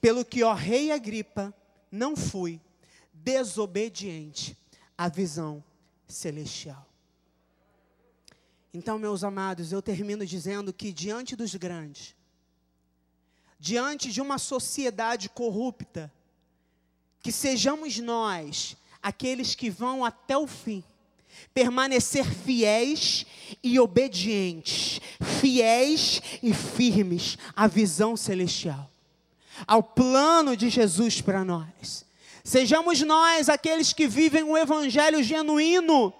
Pelo 0.00 0.24
que, 0.24 0.42
ó 0.42 0.52
Rei 0.52 0.92
Agripa, 0.92 1.54
não 1.90 2.16
fui 2.16 2.60
desobediente 3.12 4.56
à 4.96 5.08
visão 5.08 5.62
celestial. 6.06 6.91
Então, 8.74 8.98
meus 8.98 9.22
amados, 9.22 9.70
eu 9.70 9.82
termino 9.82 10.24
dizendo 10.24 10.72
que 10.72 10.92
diante 10.92 11.36
dos 11.36 11.54
grandes, 11.54 12.14
diante 13.58 14.10
de 14.10 14.20
uma 14.20 14.38
sociedade 14.38 15.28
corrupta, 15.28 16.10
que 17.22 17.30
sejamos 17.30 17.98
nós 17.98 18.76
aqueles 19.02 19.54
que 19.54 19.68
vão 19.68 20.04
até 20.04 20.36
o 20.36 20.46
fim, 20.46 20.82
permanecer 21.52 22.24
fiéis 22.24 23.26
e 23.62 23.78
obedientes, 23.78 25.00
fiéis 25.40 26.22
e 26.42 26.54
firmes 26.54 27.36
à 27.54 27.66
visão 27.66 28.16
celestial, 28.16 28.90
ao 29.66 29.82
plano 29.82 30.56
de 30.56 30.70
Jesus 30.70 31.20
para 31.20 31.44
nós. 31.44 32.06
Sejamos 32.42 33.00
nós 33.02 33.48
aqueles 33.48 33.92
que 33.92 34.08
vivem 34.08 34.42
o 34.42 34.56
evangelho 34.56 35.22
genuíno, 35.22 36.12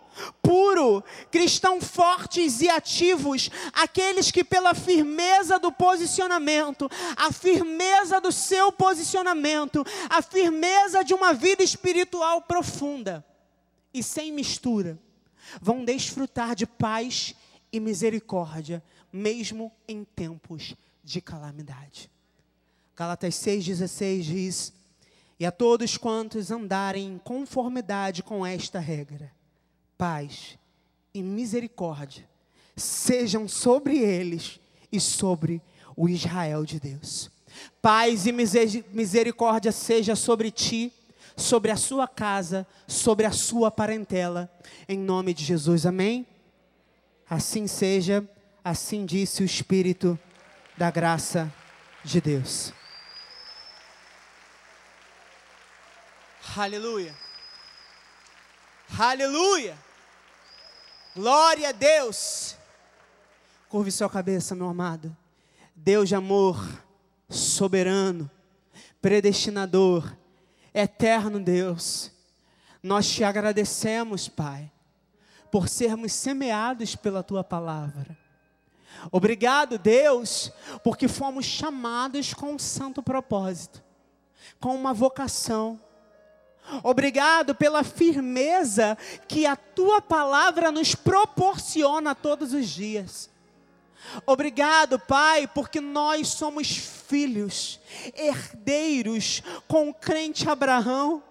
puro, 0.42 1.02
cristãos 1.30 1.84
fortes 1.84 2.60
e 2.60 2.68
ativos, 2.68 3.50
aqueles 3.72 4.30
que, 4.30 4.44
pela 4.44 4.74
firmeza 4.74 5.58
do 5.58 5.70
posicionamento, 5.70 6.88
a 7.16 7.32
firmeza 7.32 8.20
do 8.20 8.32
seu 8.32 8.70
posicionamento, 8.72 9.84
a 10.08 10.22
firmeza 10.22 11.02
de 11.02 11.14
uma 11.14 11.32
vida 11.32 11.62
espiritual 11.62 12.42
profunda 12.42 13.24
e 13.92 14.02
sem 14.02 14.32
mistura, 14.32 14.98
vão 15.60 15.84
desfrutar 15.84 16.54
de 16.54 16.66
paz 16.66 17.34
e 17.72 17.80
misericórdia, 17.80 18.82
mesmo 19.12 19.72
em 19.86 20.04
tempos 20.04 20.74
de 21.02 21.20
calamidade. 21.20 22.10
Galatas 22.96 23.34
6,16 23.34 24.22
diz: 24.22 24.72
E 25.38 25.46
a 25.46 25.50
todos 25.50 25.96
quantos 25.96 26.50
andarem 26.50 27.14
em 27.14 27.18
conformidade 27.18 28.22
com 28.22 28.46
esta 28.46 28.78
regra, 28.78 29.32
paz 30.02 30.58
e 31.14 31.22
misericórdia 31.22 32.28
sejam 32.74 33.46
sobre 33.46 33.98
eles 33.98 34.58
e 34.90 34.98
sobre 34.98 35.62
o 35.96 36.08
Israel 36.08 36.64
de 36.64 36.80
Deus. 36.80 37.30
Paz 37.80 38.26
e 38.26 38.32
misericórdia 38.32 39.70
seja 39.70 40.16
sobre 40.16 40.50
ti, 40.50 40.92
sobre 41.36 41.70
a 41.70 41.76
sua 41.76 42.08
casa, 42.08 42.66
sobre 42.88 43.26
a 43.26 43.30
sua 43.30 43.70
parentela, 43.70 44.50
em 44.88 44.98
nome 44.98 45.32
de 45.32 45.44
Jesus. 45.44 45.86
Amém? 45.86 46.26
Assim 47.30 47.68
seja, 47.68 48.28
assim 48.64 49.06
disse 49.06 49.40
o 49.40 49.46
Espírito 49.46 50.18
da 50.76 50.90
graça 50.90 51.48
de 52.02 52.20
Deus. 52.20 52.72
Aleluia. 56.56 57.14
Aleluia. 58.98 59.91
Glória 61.14 61.68
a 61.68 61.72
Deus. 61.72 62.56
Curve 63.68 63.92
sua 63.92 64.08
cabeça, 64.08 64.54
meu 64.54 64.66
amado. 64.66 65.14
Deus 65.76 66.08
de 66.08 66.14
amor, 66.14 66.82
soberano, 67.28 68.30
predestinador, 69.02 70.16
eterno 70.72 71.38
Deus. 71.38 72.10
Nós 72.82 73.10
te 73.10 73.22
agradecemos, 73.24 74.26
Pai, 74.26 74.72
por 75.50 75.68
sermos 75.68 76.14
semeados 76.14 76.96
pela 76.96 77.22
tua 77.22 77.44
palavra. 77.44 78.16
Obrigado, 79.10 79.78
Deus, 79.78 80.50
porque 80.82 81.08
fomos 81.08 81.44
chamados 81.44 82.32
com 82.32 82.54
um 82.54 82.58
santo 82.58 83.02
propósito, 83.02 83.84
com 84.58 84.74
uma 84.74 84.94
vocação 84.94 85.78
Obrigado 86.82 87.54
pela 87.54 87.82
firmeza 87.84 88.96
que 89.28 89.46
a 89.46 89.56
tua 89.56 90.00
palavra 90.00 90.70
nos 90.70 90.94
proporciona 90.94 92.14
todos 92.14 92.52
os 92.52 92.68
dias. 92.68 93.30
Obrigado, 94.26 94.98
Pai, 94.98 95.46
porque 95.46 95.80
nós 95.80 96.28
somos 96.28 96.76
filhos, 96.76 97.80
herdeiros 98.14 99.42
com 99.68 99.90
o 99.90 99.94
crente 99.94 100.48
Abraão. 100.48 101.22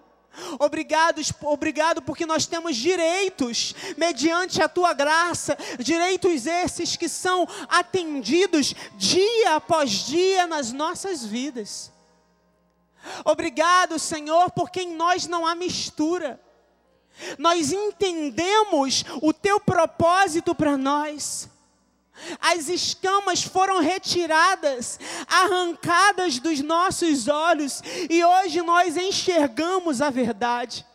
Obrigado, 0.59 1.21
obrigado 1.41 2.01
porque 2.01 2.25
nós 2.25 2.45
temos 2.45 2.77
direitos 2.77 3.75
mediante 3.97 4.61
a 4.61 4.69
tua 4.69 4.93
graça, 4.93 5.57
direitos 5.77 6.45
esses 6.45 6.95
que 6.95 7.09
são 7.09 7.45
atendidos 7.67 8.73
dia 8.95 9.55
após 9.55 9.91
dia 9.91 10.47
nas 10.47 10.71
nossas 10.71 11.25
vidas. 11.25 11.91
Obrigado, 13.25 13.97
Senhor, 13.99 14.51
porque 14.51 14.81
em 14.81 14.95
nós 14.95 15.27
não 15.27 15.45
há 15.45 15.55
mistura. 15.55 16.39
Nós 17.37 17.71
entendemos 17.71 19.03
o 19.21 19.33
teu 19.33 19.59
propósito 19.59 20.55
para 20.55 20.77
nós. 20.77 21.49
As 22.39 22.69
escamas 22.69 23.41
foram 23.41 23.79
retiradas, 23.79 24.99
arrancadas 25.27 26.39
dos 26.39 26.61
nossos 26.61 27.27
olhos, 27.27 27.81
e 28.09 28.23
hoje 28.23 28.61
nós 28.61 28.95
enxergamos 28.95 30.01
a 30.01 30.09
verdade. 30.09 30.85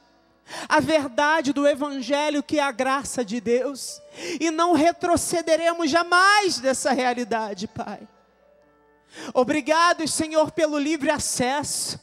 A 0.68 0.78
verdade 0.78 1.52
do 1.52 1.66
Evangelho, 1.66 2.42
que 2.42 2.60
é 2.60 2.62
a 2.62 2.70
graça 2.70 3.24
de 3.24 3.40
Deus, 3.40 4.00
e 4.40 4.50
não 4.50 4.72
retrocederemos 4.72 5.90
jamais 5.90 6.60
dessa 6.60 6.92
realidade, 6.92 7.66
Pai. 7.66 8.06
Obrigado, 9.32 10.06
Senhor, 10.06 10.50
pelo 10.50 10.78
livre 10.78 11.10
acesso. 11.10 11.98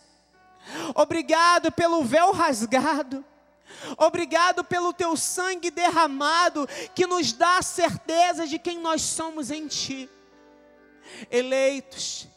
Obrigado 0.96 1.72
pelo 1.72 2.04
véu 2.04 2.32
rasgado. 2.32 3.24
Obrigado 3.98 4.64
pelo 4.64 4.94
teu 4.94 5.16
sangue 5.18 5.72
derramado, 5.72 6.68
que 6.94 7.06
nos 7.06 7.34
dá 7.34 7.58
a 7.58 7.62
certeza 7.62 8.48
de 8.48 8.60
quem 8.60 8.80
nós 8.80 9.02
somos 9.02 9.52
em 9.52 9.68
Ti. 9.68 10.10
Eleitos, 11.30 12.28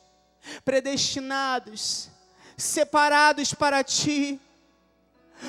predestinados, 0.64 2.08
separados 2.56 3.54
para 3.54 3.84
Ti, 3.84 4.40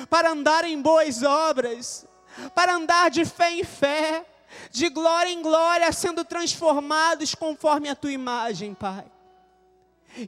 para 0.08 0.30
andar 0.30 0.64
em 0.64 0.80
boas 0.80 1.22
obras, 1.22 2.06
para 2.54 2.74
andar 2.74 3.10
de 3.10 3.24
fé 3.24 3.50
em 3.52 3.64
fé, 3.64 4.24
de 4.70 4.88
glória 4.88 5.30
em 5.30 5.42
glória, 5.42 5.90
sendo 5.92 6.24
transformados 6.24 7.34
conforme 7.34 7.88
a 7.88 7.96
Tua 7.96 8.12
imagem, 8.12 8.74
Pai 8.74 9.04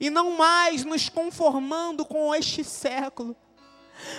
e 0.01 0.11
não 0.11 0.37
mais 0.37 0.85
nos 0.85 1.09
conformando 1.09 2.05
com 2.05 2.35
este 2.35 2.63
século, 2.63 3.35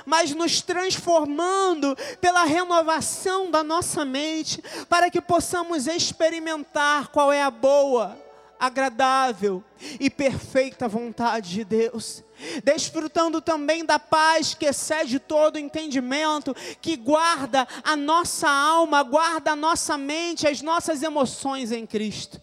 mas 0.05 0.33
nos 0.33 0.61
transformando 0.61 1.95
pela 2.19 2.43
renovação 2.43 3.49
da 3.49 3.63
nossa 3.63 4.05
mente, 4.05 4.63
para 4.87 5.09
que 5.09 5.21
possamos 5.21 5.87
experimentar 5.87 7.07
qual 7.09 7.31
é 7.31 7.41
a 7.41 7.51
boa, 7.51 8.17
agradável 8.59 9.63
e 9.99 10.07
perfeita 10.09 10.87
vontade 10.87 11.49
de 11.49 11.63
Deus. 11.63 12.23
Desfrutando 12.63 13.41
também 13.41 13.83
da 13.83 13.97
paz 13.97 14.53
que 14.53 14.65
excede 14.65 15.19
todo 15.19 15.57
entendimento, 15.57 16.55
que 16.79 16.95
guarda 16.95 17.67
a 17.83 17.95
nossa 17.95 18.49
alma, 18.49 19.01
guarda 19.03 19.51
a 19.51 19.55
nossa 19.55 19.97
mente, 19.97 20.47
as 20.47 20.61
nossas 20.61 21.01
emoções 21.01 21.71
em 21.71 21.85
Cristo. 21.85 22.39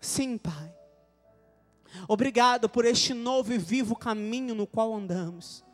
Sim, 0.00 0.38
Pai. 0.38 0.75
Obrigado 2.08 2.68
por 2.68 2.84
este 2.84 3.14
novo 3.14 3.52
e 3.52 3.58
vivo 3.58 3.96
caminho 3.96 4.54
no 4.54 4.66
qual 4.66 4.94
andamos. 4.94 5.64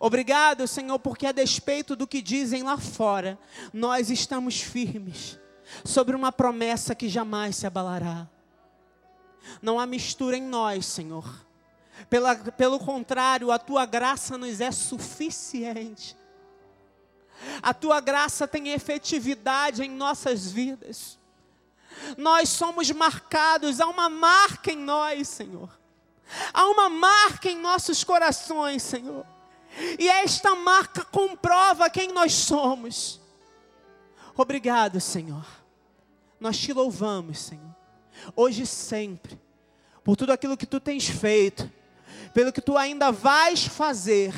Obrigado, 0.00 0.66
Senhor, 0.66 0.98
porque 0.98 1.26
a 1.26 1.32
despeito 1.32 1.94
do 1.94 2.06
que 2.06 2.20
dizem 2.20 2.62
lá 2.62 2.76
fora, 2.76 3.38
nós 3.72 4.10
estamos 4.10 4.60
firmes 4.60 5.38
sobre 5.84 6.16
uma 6.16 6.32
promessa 6.32 6.94
que 6.94 7.08
jamais 7.08 7.56
se 7.56 7.66
abalará. 7.66 8.28
Não 9.62 9.78
há 9.78 9.86
mistura 9.86 10.36
em 10.36 10.42
nós, 10.42 10.86
Senhor. 10.86 11.46
Pela, 12.08 12.34
pelo 12.36 12.78
contrário, 12.78 13.50
a 13.50 13.58
tua 13.58 13.86
graça 13.86 14.38
nos 14.38 14.60
é 14.60 14.70
suficiente. 14.70 16.16
A 17.62 17.72
tua 17.72 18.00
graça 18.00 18.46
tem 18.46 18.70
efetividade 18.70 19.82
em 19.82 19.90
nossas 19.90 20.50
vidas. 20.50 21.17
Nós 22.16 22.48
somos 22.48 22.90
marcados, 22.90 23.80
há 23.80 23.86
uma 23.86 24.08
marca 24.08 24.72
em 24.72 24.76
nós, 24.76 25.28
Senhor. 25.28 25.70
Há 26.52 26.66
uma 26.66 26.88
marca 26.88 27.48
em 27.48 27.58
nossos 27.58 28.04
corações, 28.04 28.82
Senhor. 28.82 29.26
E 29.98 30.08
esta 30.08 30.54
marca 30.54 31.04
comprova 31.04 31.90
quem 31.90 32.12
nós 32.12 32.32
somos. 32.32 33.20
Obrigado, 34.36 35.00
Senhor. 35.00 35.44
Nós 36.38 36.58
te 36.58 36.72
louvamos, 36.72 37.38
Senhor. 37.38 37.74
Hoje 38.36 38.62
e 38.62 38.66
sempre. 38.66 39.38
Por 40.04 40.16
tudo 40.16 40.32
aquilo 40.32 40.56
que 40.56 40.66
tu 40.66 40.80
tens 40.80 41.06
feito. 41.08 41.70
Pelo 42.32 42.52
que 42.52 42.60
tu 42.60 42.76
ainda 42.76 43.10
vais 43.10 43.66
fazer. 43.66 44.32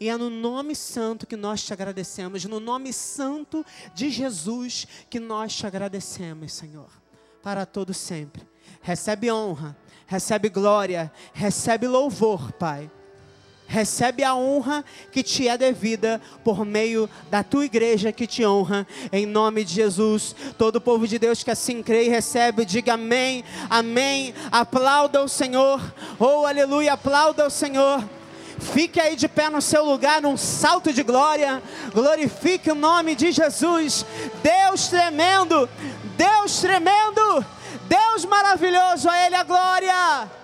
E 0.00 0.08
é 0.08 0.16
no 0.16 0.30
nome 0.30 0.74
santo 0.74 1.26
que 1.26 1.36
nós 1.36 1.62
te 1.62 1.72
agradecemos. 1.72 2.44
No 2.44 2.60
nome 2.60 2.92
santo 2.92 3.64
de 3.94 4.10
Jesus 4.10 4.86
que 5.10 5.18
nós 5.18 5.54
te 5.54 5.66
agradecemos, 5.66 6.52
Senhor. 6.52 6.90
Para 7.42 7.66
todo 7.66 7.92
sempre. 7.92 8.46
Recebe 8.80 9.30
honra, 9.30 9.76
recebe 10.06 10.48
glória, 10.48 11.12
recebe 11.32 11.86
louvor, 11.88 12.52
Pai 12.52 12.90
recebe 13.68 14.24
a 14.24 14.34
honra 14.34 14.82
que 15.12 15.22
te 15.22 15.46
é 15.46 15.56
devida 15.56 16.20
por 16.42 16.64
meio 16.64 17.08
da 17.30 17.44
tua 17.44 17.66
igreja 17.66 18.10
que 18.10 18.26
te 18.26 18.44
honra, 18.44 18.86
em 19.12 19.26
nome 19.26 19.62
de 19.62 19.74
Jesus. 19.74 20.34
Todo 20.56 20.76
o 20.76 20.80
povo 20.80 21.06
de 21.06 21.18
Deus 21.18 21.44
que 21.44 21.50
assim 21.50 21.82
crê 21.82 22.06
e 22.06 22.08
recebe, 22.08 22.64
diga 22.64 22.94
amém, 22.94 23.44
amém. 23.68 24.34
Aplauda 24.50 25.22
o 25.22 25.28
Senhor, 25.28 25.80
oh 26.18 26.46
aleluia, 26.46 26.94
aplauda 26.94 27.46
o 27.46 27.50
Senhor. 27.50 28.02
Fique 28.58 29.00
aí 29.00 29.16
de 29.16 29.28
pé 29.28 29.48
no 29.48 29.62
seu 29.62 29.84
lugar, 29.84 30.20
num 30.20 30.36
salto 30.36 30.92
de 30.92 31.02
glória. 31.02 31.62
Glorifique 31.92 32.70
o 32.70 32.74
nome 32.74 33.14
de 33.14 33.32
Jesus. 33.32 34.04
Deus 34.42 34.88
tremendo, 34.88 35.68
Deus 36.16 36.60
tremendo, 36.60 37.44
Deus 37.88 38.24
maravilhoso, 38.24 39.08
a 39.08 39.26
Ele 39.26 39.36
a 39.36 39.42
glória. 39.44 40.37